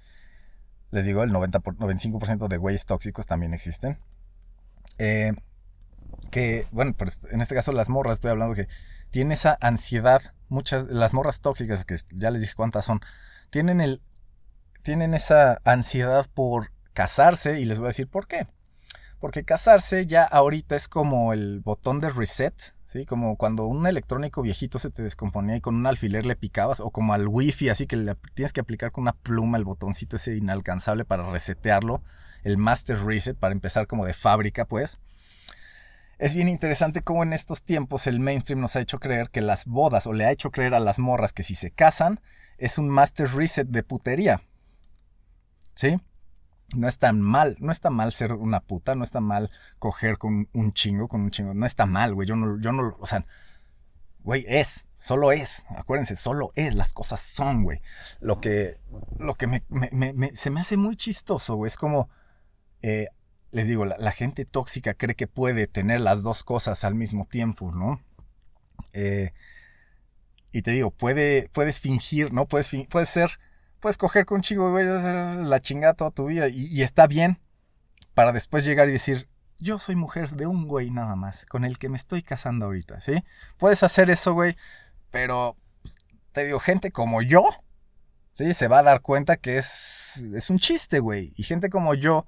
[0.92, 4.00] les digo, el 90 por, 95% de güeyes tóxicos también existen.
[4.98, 5.34] Eh,
[6.32, 6.96] que, bueno,
[7.32, 8.68] en este caso las morras, estoy hablando que
[9.12, 13.00] tienen esa ansiedad, muchas, las morras tóxicas, que ya les dije cuántas son,
[13.50, 14.02] tienen, el,
[14.82, 18.48] tienen esa ansiedad por casarse y les voy a decir por qué.
[19.20, 22.54] Porque casarse ya ahorita es como el botón de reset,
[22.90, 23.06] ¿sí?
[23.06, 26.90] Como cuando un electrónico viejito se te descomponía y con un alfiler le picabas, o
[26.90, 30.36] como al wifi, así que le tienes que aplicar con una pluma el botoncito ese
[30.36, 32.02] inalcanzable para resetearlo,
[32.42, 35.00] el master reset, para empezar como de fábrica, pues.
[36.18, 39.66] Es bien interesante cómo en estos tiempos el mainstream nos ha hecho creer que las
[39.66, 42.20] bodas, o le ha hecho creer a las morras que si se casan,
[42.58, 44.42] es un master reset de putería.
[45.76, 45.96] ¿Sí?
[46.76, 49.50] No es tan mal, no está mal ser una puta, no está mal
[49.80, 52.96] coger con un chingo, con un chingo, no está mal, güey, yo no, yo no,
[53.00, 53.26] o sea,
[54.24, 57.82] güey, es, solo es, acuérdense, solo es, las cosas son, güey.
[58.20, 58.78] Lo que,
[59.18, 59.64] lo que me,
[60.36, 62.10] se me hace muy chistoso, güey, es como,
[62.82, 63.08] eh,
[63.52, 67.26] les digo, la, la, gente tóxica cree que puede tener las dos cosas al mismo
[67.26, 68.00] tiempo, ¿no?
[68.94, 69.34] Eh,
[70.52, 72.46] y te digo, puede, puedes fingir, ¿no?
[72.48, 73.40] Puedes, puedes ser
[73.80, 77.40] puedes coger con un chico, güey, la chingada toda tu vida y, está bien
[78.14, 81.78] para después llegar y decir, yo soy mujer de un güey nada más, con el
[81.78, 83.24] que me estoy casando ahorita, ¿sí?
[83.58, 84.56] Puedes hacer eso, güey,
[85.12, 85.56] pero
[86.32, 87.44] te digo, gente como yo,
[88.32, 88.54] ¿sí?
[88.54, 91.34] Se va a dar cuenta que es, es un chiste, güey.
[91.36, 92.26] Y gente como yo,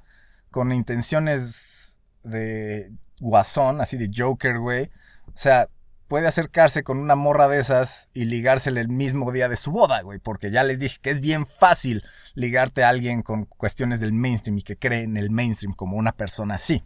[0.50, 4.92] con intenciones de guasón, así de Joker, güey.
[5.28, 5.70] O sea,
[6.12, 10.02] puede acercarse con una morra de esas y ligársele el mismo día de su boda,
[10.02, 10.20] güey.
[10.20, 12.04] Porque ya les dije que es bien fácil
[12.34, 16.12] ligarte a alguien con cuestiones del mainstream y que cree en el mainstream como una
[16.12, 16.84] persona así,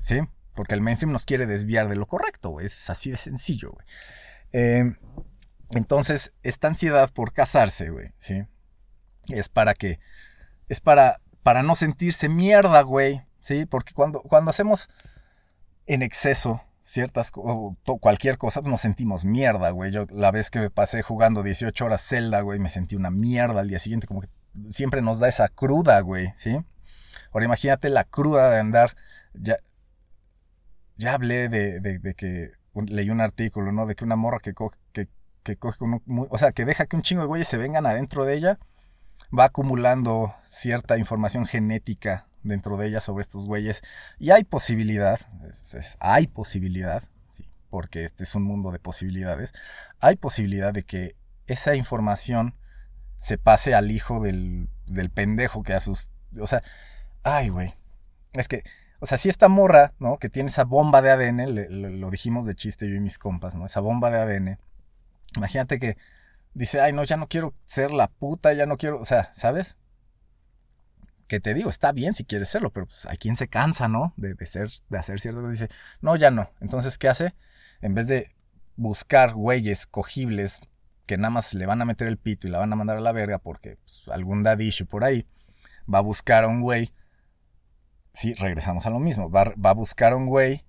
[0.00, 0.20] ¿sí?
[0.54, 2.64] Porque el mainstream nos quiere desviar de lo correcto, güey.
[2.64, 3.86] Es así de sencillo, güey.
[4.52, 4.96] Em,
[5.74, 8.46] entonces, esta ansiedad por casarse, güey, ¿sí?
[9.28, 10.00] Es para que...
[10.70, 13.66] Es para, para no sentirse mierda, güey, ¿sí?
[13.66, 14.88] Porque cuando, cuando hacemos
[15.84, 19.92] en exceso ciertas o cualquier cosa, nos sentimos mierda, güey.
[19.92, 23.60] Yo la vez que me pasé jugando 18 horas Zelda, güey, me sentí una mierda
[23.60, 24.28] al día siguiente, como que
[24.68, 26.58] siempre nos da esa cruda, güey, ¿sí?
[27.32, 28.96] Ahora imagínate la cruda de andar,
[29.34, 29.56] ya,
[30.96, 33.86] ya hablé de, de, que leí un artículo, ¿no?
[33.86, 35.08] De que una morra que coge, que,
[35.42, 38.34] que coge o sea, que deja que un chingo de güeyes se vengan adentro de
[38.34, 38.58] ella,
[39.36, 43.82] va acumulando cierta información genética dentro de ella sobre estos güeyes.
[44.18, 45.20] Y hay posibilidad,
[46.00, 49.52] hay posibilidad, sí, porque este es un mundo de posibilidades,
[50.00, 51.16] hay posibilidad de que
[51.46, 52.54] esa información
[53.16, 56.10] se pase al hijo del, del pendejo que a sus...
[56.40, 56.62] O sea,
[57.22, 57.74] ay, güey.
[58.32, 58.64] Es que,
[58.98, 60.18] o sea, si esta morra, ¿no?
[60.18, 63.66] Que tiene esa bomba de ADN, lo dijimos de chiste yo y mis compas, ¿no?
[63.66, 64.58] Esa bomba de ADN.
[65.36, 65.96] Imagínate que
[66.54, 69.76] dice, ay, no, ya no quiero ser la puta, ya no quiero, o sea, ¿sabes?
[71.26, 74.14] Que te digo, está bien si quieres serlo, pero pues hay quien se cansa, ¿no?
[74.16, 75.68] De, ser, de hacer cierto, dice,
[76.00, 76.50] no, ya no.
[76.60, 77.34] Entonces, ¿qué hace?
[77.80, 78.34] En vez de
[78.76, 80.60] buscar güeyes cogibles
[81.06, 83.00] que nada más le van a meter el pito y la van a mandar a
[83.00, 85.26] la verga porque pues, algún daddy por ahí,
[85.92, 86.92] va a buscar a un güey.
[88.14, 89.30] Sí, regresamos a lo mismo.
[89.30, 90.64] Va, va a buscar a un güey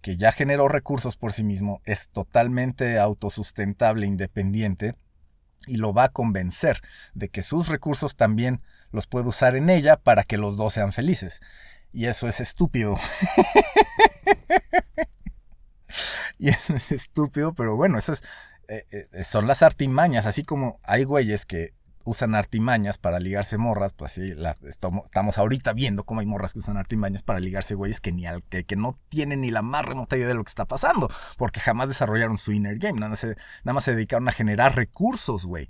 [0.00, 4.96] que ya generó recursos por sí mismo, es totalmente autosustentable, independiente,
[5.66, 6.80] y lo va a convencer
[7.14, 10.92] de que sus recursos también los puede usar en ella para que los dos sean
[10.92, 11.40] felices.
[11.92, 12.96] Y eso es estúpido.
[16.38, 18.22] y eso es estúpido, pero bueno, eso es,
[18.68, 21.74] eh, eh, son las artimañas, así como hay güeyes que
[22.04, 26.76] usan artimañas para ligarse morras, pues sí, estamos, ahorita viendo cómo hay morras que usan
[26.76, 30.16] artimañas para ligarse güeyes que, ni al, que, que, no tienen ni la más remota
[30.16, 33.36] idea de lo que está pasando, porque jamás desarrollaron su inner game, nada más se,
[33.64, 35.68] nada más se dedicaron a generar recursos, güey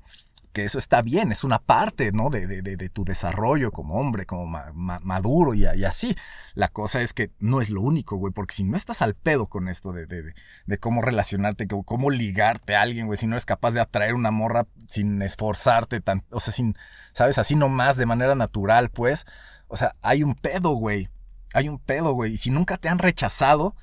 [0.52, 2.28] que eso está bien, es una parte, ¿no?
[2.28, 6.16] De, de, de tu desarrollo como hombre, como maduro y, así.
[6.54, 9.46] La cosa es que no es lo único, güey, porque si no estás al pedo
[9.46, 10.34] con esto de,
[10.80, 14.66] cómo relacionarte, cómo ligarte a alguien, güey, si no eres capaz de atraer una morra
[14.88, 16.74] sin esforzarte, tan, o sea, sin,
[17.12, 17.38] ¿sabes?
[17.38, 19.26] Así nomás, de manera natural, pues.
[19.68, 21.08] O sea, hay un pedo, güey.
[21.52, 22.34] Hay un pedo, güey.
[22.34, 23.76] Y si nunca te han rechazado,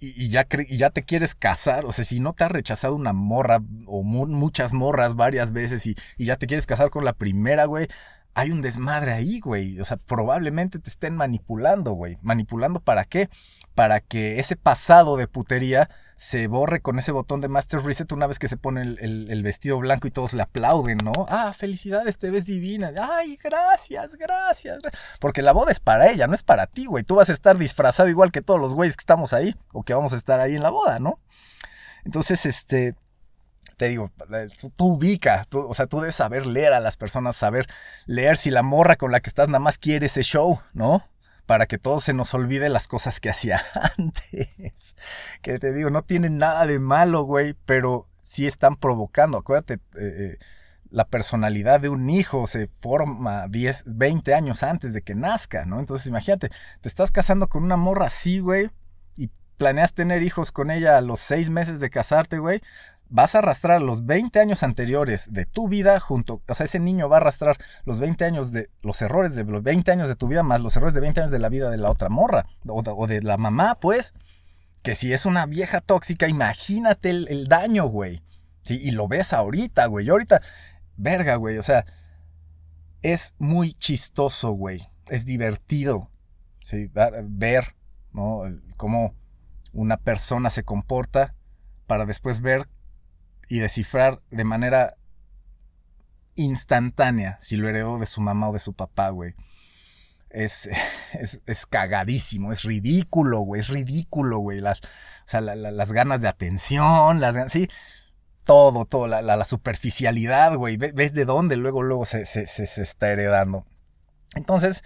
[0.00, 3.60] y, ya, ya te quieres casar, o sea, si no te ha rechazado una morra
[3.86, 7.88] o muchas morras varias veces y, y ya te quieres casar con la primera, güey,
[8.34, 9.80] hay un desmadre ahí, güey.
[9.80, 12.18] O sea, probablemente te estén manipulando, güey.
[12.20, 13.30] ¿Manipulando para qué?
[13.74, 18.26] Para que ese pasado de putería se borre con ese botón de Master Reset una
[18.26, 21.12] vez que se pone el, vestido blanco y todos le aplauden, ¿no?
[21.28, 22.92] Ah, felicidades, te ves divina.
[22.98, 24.80] Ay, gracias, gracias.
[25.18, 27.04] Porque la boda es para ella, no es para ti, güey.
[27.04, 29.94] Tú vas a estar disfrazado igual que todos los güeyes que estamos ahí o que
[29.94, 31.18] vamos a estar ahí en la boda, ¿no?
[32.04, 32.94] Entonces, este,
[33.76, 34.10] te digo,
[34.76, 37.66] tú, ubica, o sea, tú debes saber leer a las personas, saber
[38.06, 41.08] leer si la morra con la que estás nada más quiere ese show, ¿no?
[41.46, 43.62] Para que todo se nos olvide las cosas que hacía
[43.98, 44.96] antes.
[45.42, 49.38] Que te digo, no tienen nada de malo, güey, pero sí están provocando.
[49.38, 50.38] Acuérdate, eh, eh,
[50.90, 55.80] la personalidad de un hijo se forma 10, 20 años antes de que nazca, ¿no?
[55.80, 58.70] Entonces imagínate, te estás casando con una morra así, güey,
[59.16, 62.62] y planeas tener hijos con ella a los 6 meses de casarte, güey.
[63.08, 67.08] Vas a arrastrar los 20 años anteriores de tu vida junto, o sea, ese niño
[67.08, 70.26] va a arrastrar los 20 años de los errores de los 20 años de tu
[70.26, 73.06] vida más los errores de 20 años de la vida de la otra morra o
[73.06, 74.12] de, la mamá, pues.
[74.82, 78.22] Que si es una vieja tóxica, imagínate el, daño, güey.
[78.62, 80.04] Sí, y lo ves ahorita, güey.
[80.04, 80.42] Yo ahorita,
[80.96, 81.56] verga, güey.
[81.56, 81.86] O sea,
[83.00, 84.86] es muy chistoso, güey.
[85.08, 86.10] Es divertido,
[86.60, 86.90] ¿sí?
[87.24, 87.76] ver,
[88.12, 88.42] ¿no?
[88.76, 89.14] Cómo
[89.72, 91.34] una persona se comporta
[91.86, 92.68] para después ver
[93.48, 94.96] y descifrar de manera
[96.36, 99.34] instantánea si lo heredó de su mamá o de su papá, güey.
[100.30, 100.68] Es,
[101.12, 104.60] es, es, cagadísimo, es ridículo, güey, es ridículo, güey.
[104.60, 107.68] Las, o sea, la, la, las ganas de atención, las ganas, sí,
[108.44, 110.76] todo, todo, la, la, superficialidad, güey.
[110.76, 113.64] ¿Ves de dónde luego, luego se, se, se está heredando?
[114.34, 114.82] Entonces,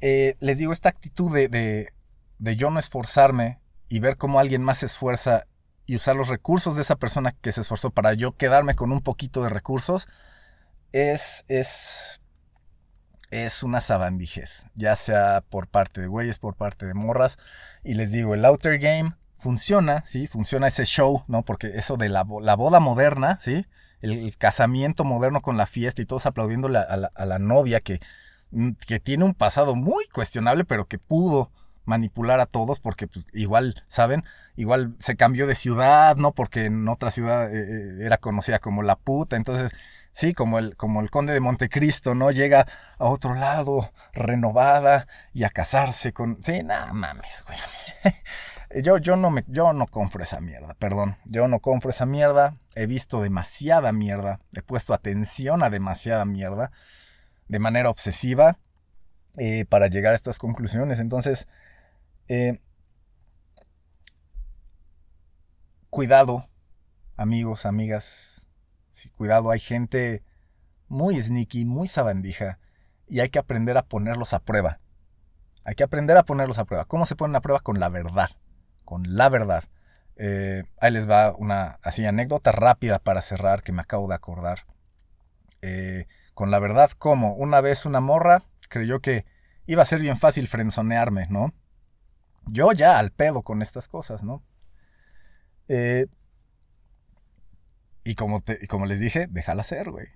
[0.00, 1.88] eh, les digo, esta actitud de,
[2.38, 5.46] de yo no esforzarme y ver cómo alguien más se esfuerza
[5.86, 9.00] y usar los recursos de esa persona que se esforzó para yo quedarme con un
[9.00, 10.08] poquito de recursos,
[10.92, 12.22] es, es,
[13.30, 17.36] es una sabandijez, ya sea por parte de güeyes, por parte de morras.
[17.82, 20.26] Y les digo, el outer game funciona, ¿sí?
[20.26, 21.44] Funciona ese show, ¿no?
[21.44, 23.66] Porque eso de la, la boda moderna, ¿sí?
[24.00, 28.00] El, casamiento moderno con la fiesta y todos aplaudiendo a, la, a la novia que,
[28.86, 31.50] que tiene un pasado muy cuestionable, pero que pudo
[31.84, 34.24] manipular a todos porque pues, igual, ¿saben?
[34.56, 36.32] Igual se cambió de ciudad, ¿no?
[36.32, 39.72] Porque en otra ciudad eh, era conocida como la puta, entonces,
[40.12, 42.30] sí, como el, como el conde de Montecristo, ¿no?
[42.30, 42.66] Llega
[42.98, 46.38] a otro lado, renovada, y a casarse con...
[46.42, 47.58] Sí, nada, mames, güey.
[48.82, 51.16] yo, yo, no me, yo no compro esa mierda, perdón.
[51.24, 52.56] Yo no compro esa mierda.
[52.74, 54.40] He visto demasiada mierda.
[54.52, 56.70] He puesto atención a demasiada mierda.
[57.48, 58.58] De manera obsesiva.
[59.36, 61.00] Eh, para llegar a estas conclusiones.
[61.00, 61.48] Entonces,
[62.28, 62.60] eh,
[65.90, 66.48] cuidado,
[67.16, 68.46] amigos, amigas.
[69.16, 70.22] Cuidado, hay gente
[70.88, 72.58] muy sneaky, muy sabandija.
[73.06, 74.80] Y hay que aprender a ponerlos a prueba.
[75.64, 76.84] Hay que aprender a ponerlos a prueba.
[76.84, 77.60] ¿Cómo se ponen a prueba?
[77.60, 78.30] Con la verdad.
[78.84, 79.64] Con la verdad.
[80.16, 84.66] Eh, ahí les va una así anécdota rápida para cerrar que me acabo de acordar.
[85.62, 87.34] Eh, con la verdad, ¿cómo?
[87.34, 89.24] Una vez una morra creyó que
[89.66, 91.54] iba a ser bien fácil frenzonearme, ¿no?
[92.46, 94.42] Yo ya al pedo con estas cosas, ¿no?
[95.68, 96.06] Eh,
[98.04, 100.08] y, como te, y como les dije, déjala ser, güey.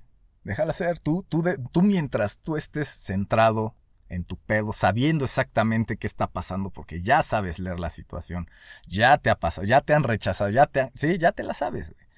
[0.45, 0.99] Déjala ser.
[0.99, 3.75] Tú, tú, tú mientras tú estés centrado
[4.09, 8.49] en tu pedo, sabiendo exactamente qué está pasando, porque ya sabes leer la situación,
[8.87, 11.55] ya te ha pasado, ya te han rechazado, ya te han, sí, ya te la
[11.55, 12.09] sabes, güey.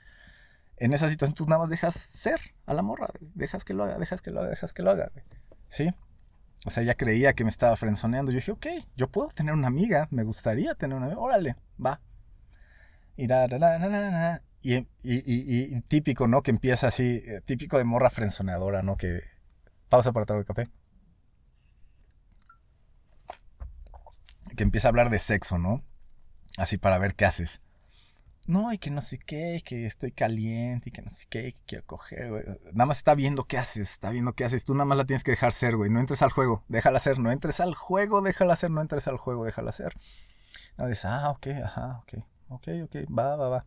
[0.76, 3.30] En esa situación tú nada más dejas ser a la morra, güey.
[3.34, 5.24] dejas que lo haga, dejas que lo haga, dejas que lo haga, güey.
[5.68, 5.92] ¿sí?
[6.66, 8.30] O sea, ella creía que me estaba frenzoneando.
[8.32, 12.00] Yo dije, ok, yo puedo tener una amiga, me gustaría tener una amiga, órale, va.
[13.16, 16.42] Y, da, da, y, y, y, y, típico, ¿no?
[16.42, 18.96] Que empieza así, típico de morra frenzoneadora, ¿no?
[18.96, 19.22] Que
[19.88, 20.68] pausa para traer el café.
[24.56, 25.82] Que empieza a hablar de sexo, ¿no?
[26.58, 27.61] Así para ver qué haces.
[28.51, 31.48] No, y que no sé qué, y que estoy caliente, y que no sé qué,
[31.48, 32.42] y que quiero coger, güey.
[32.72, 34.64] Nada más está viendo qué haces, está viendo qué haces.
[34.64, 35.88] Tú nada más la tienes que dejar ser, güey.
[35.88, 37.20] No entres al juego, déjala ser.
[37.20, 38.72] No entres al juego, déjala ser.
[38.72, 39.94] No entres al juego, déjala ser.
[40.76, 43.66] No dices, ah, ok, ajá, ok, ok, ok, va, va, va.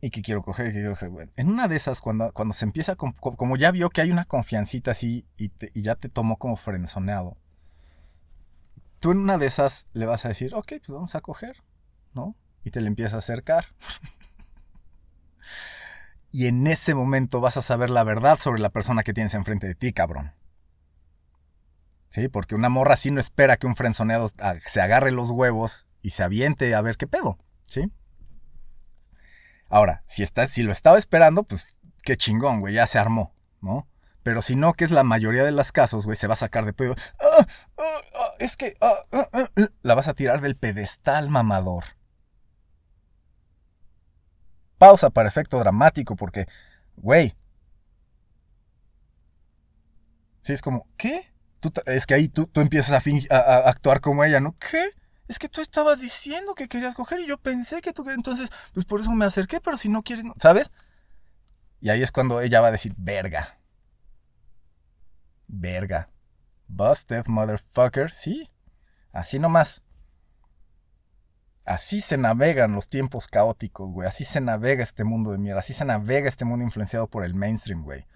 [0.00, 1.28] Y que quiero coger, que quiero coger, güey.
[1.34, 4.92] En una de esas, cuando, cuando se empieza, como, ya vio que hay una confiancita
[4.92, 7.36] así y, y ya te tomó como frenzoneado,
[9.00, 11.56] tú en una de esas le vas a decir, ok, pues vamos a coger.
[12.14, 12.34] ¿no?
[12.64, 13.66] Y te le empieza a acercar.
[16.32, 19.68] y en ese momento vas a saber la verdad sobre la persona que tienes enfrente
[19.68, 20.34] de ti, cabrón.
[22.10, 24.30] Sí, porque una morra así no espera que un frenzoneado
[24.66, 27.90] se agarre los huevos y se aviente a ver qué pedo, ¿sí?
[29.68, 33.88] Ahora, si, está, si lo estaba esperando, pues qué chingón, güey, ya se armó, ¿no?
[34.22, 36.64] Pero si no, que es la mayoría de los casos, güey, se va a sacar
[36.64, 36.94] de pedo.
[37.20, 37.46] ¡Ah,
[37.78, 38.76] ah, ah, es que
[39.82, 41.84] la vas a tirar del pedestal mamador
[44.84, 46.46] pausa para efecto dramático porque,
[46.96, 47.34] güey.
[50.42, 51.32] Sí, es como, ¿qué?
[51.86, 54.54] Es que ahí tú, tú empiezas a, a, a, actuar como ella, ¿no?
[54.58, 54.90] ¿Qué?
[55.26, 58.50] Es que tú estabas diciendo que querías coger y yo pensé que tú querías, entonces,
[58.74, 60.70] pues por eso me acerqué, pero si no quieres, ¿sabes?
[61.80, 63.58] Y ahí es cuando ella va a decir, verga.
[65.46, 66.10] Verga.
[66.66, 68.10] Busted, motherfucker.
[68.10, 68.50] Sí.
[69.12, 69.83] Así nomás.
[71.64, 74.06] Así se navegan los tiempos caóticos, güey.
[74.06, 75.60] Así se navega este mundo de mierda.
[75.60, 78.06] Así se navega este mundo influenciado por el mainstream, güey.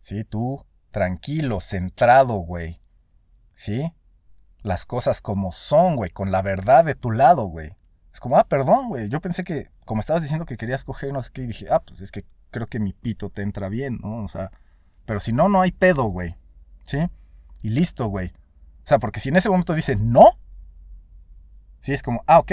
[0.00, 2.80] Sí, tú, tranquilo, centrado, güey.
[3.54, 3.92] ¿Sí?
[4.62, 7.76] Las cosas como son, güey, con la verdad de tu lado, güey.
[8.12, 9.08] Es como, ah, perdón, güey.
[9.08, 11.80] Yo pensé que, como estabas diciendo que querías coger no sé qué, y dije, ah,
[11.80, 14.24] pues es que creo que mi pito te entra bien, ¿no?
[14.24, 14.50] O sea,
[15.06, 16.36] pero si no, no hay pedo, güey.
[16.84, 16.98] ¿Sí?
[17.62, 18.28] Y listo, güey.
[18.28, 20.38] O sea, porque si en ese momento dice no,
[21.84, 22.52] sí es como, ah, ok.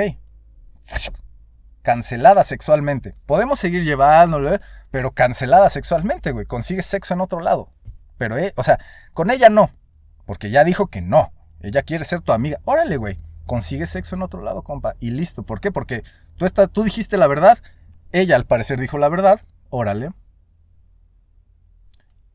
[1.81, 3.15] Cancelada sexualmente.
[3.25, 4.59] Podemos seguir llevándolo,
[4.91, 6.45] pero cancelada sexualmente, güey.
[6.45, 7.71] Consigues sexo en otro lado.
[8.17, 8.77] Pero, eh, o sea,
[9.13, 9.71] con ella no.
[10.25, 11.31] Porque ya dijo que no.
[11.61, 12.59] Ella quiere ser tu amiga.
[12.65, 13.17] Órale, güey.
[13.45, 14.95] Consigue sexo en otro lado, compa.
[14.99, 15.43] Y listo.
[15.43, 15.71] ¿Por qué?
[15.71, 16.03] Porque
[16.35, 17.57] tú, tú dijiste la verdad.
[18.11, 19.39] Ella al parecer dijo la verdad.
[19.69, 20.11] Órale.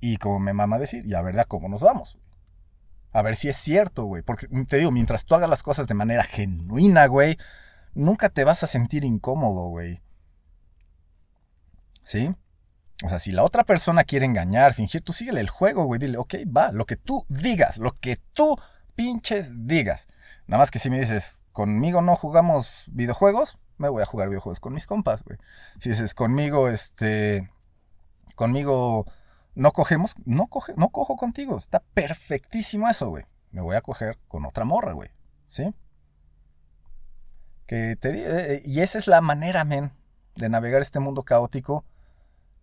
[0.01, 2.19] Y como me mama decir, ya verdad, ¿cómo nos vamos?
[3.13, 4.23] A ver si es cierto, güey.
[4.23, 7.39] Porque te digo, mientras tú hagas las cosas de manera genuina, güey,
[7.95, 10.03] nunca te vas a sentir incómodo, güey.
[12.03, 12.35] ¿Sí?
[13.05, 15.99] O sea, si la otra persona quiere engañar, fingir, tú síguele el juego, güey.
[15.99, 18.57] Dile, ok, va, lo que tú digas, lo que tú
[18.95, 20.07] pinches digas.
[20.47, 24.61] Nada más que si me dices, conmigo no jugamos videojuegos, me voy a jugar videojuegos
[24.61, 25.39] con mis compas, güey.
[25.79, 27.51] Si dices, conmigo, este,
[28.35, 29.07] conmigo
[29.57, 31.57] no cogemos, no, coge, no cojo contigo.
[31.57, 33.25] Está perfectísimo eso, güey.
[33.51, 35.11] Me voy a coger con otra morra, güey.
[35.49, 35.75] ¿Sí?
[37.67, 39.93] Que te, eh, eh, y esa es la manera, men,
[40.37, 41.87] de navegar este mundo caótico.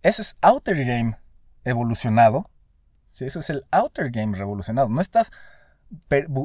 [0.03, 1.17] Eso es Outer Game
[1.63, 2.49] evolucionado.
[3.09, 3.25] ¿sí?
[3.25, 4.87] Eso es el Outer Game revolucionado.
[4.87, 5.31] No estás,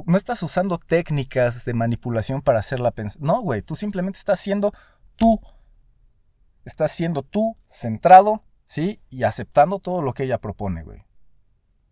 [0.06, 3.20] no estás usando técnicas de manipulación para hacerla pensar.
[3.20, 3.60] No, güey.
[3.60, 4.72] Tú simplemente estás siendo
[5.16, 5.38] tú.
[6.64, 9.00] Estás siendo tú centrado ¿sí?
[9.10, 11.02] Y aceptando todo lo que ella propone, güey.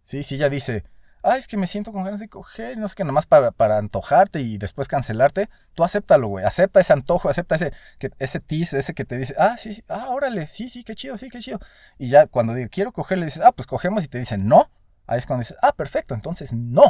[0.04, 0.22] ¿Sí?
[0.22, 0.84] Si ella dice,
[1.24, 3.78] ah, es que me siento con ganas de coger, no sé qué, nomás para, para
[3.78, 6.44] antojarte y después cancelarte, tú acéptalo, güey.
[6.44, 9.82] Acepta ese antojo, acepta ese, que, ese tease, ese que te dice, ah, sí, sí,
[9.88, 11.58] ah, órale, sí, sí, qué chido, sí, qué chido.
[11.98, 14.70] Y ya cuando digo, quiero coger, le dices, ah, pues cogemos y te dicen, no.
[15.06, 16.84] Ahí es cuando dices, ah, perfecto, entonces no.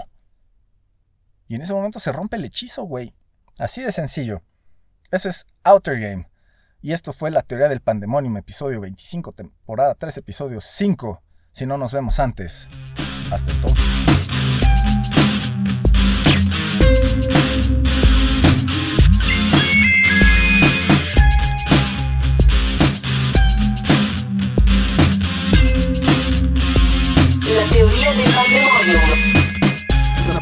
[1.48, 3.14] Y en ese momento se rompe el hechizo, güey.
[3.58, 4.42] Así de sencillo.
[5.10, 6.28] Eso es Outer Game.
[6.82, 11.22] Y esto fue La Teoría del Pandemonium, episodio 25, temporada 3, episodio 5.
[11.50, 12.68] Si no nos vemos antes,
[13.30, 13.84] hasta entonces.
[27.56, 29.00] la teoría del patrimonio.
[30.28, 30.40] Una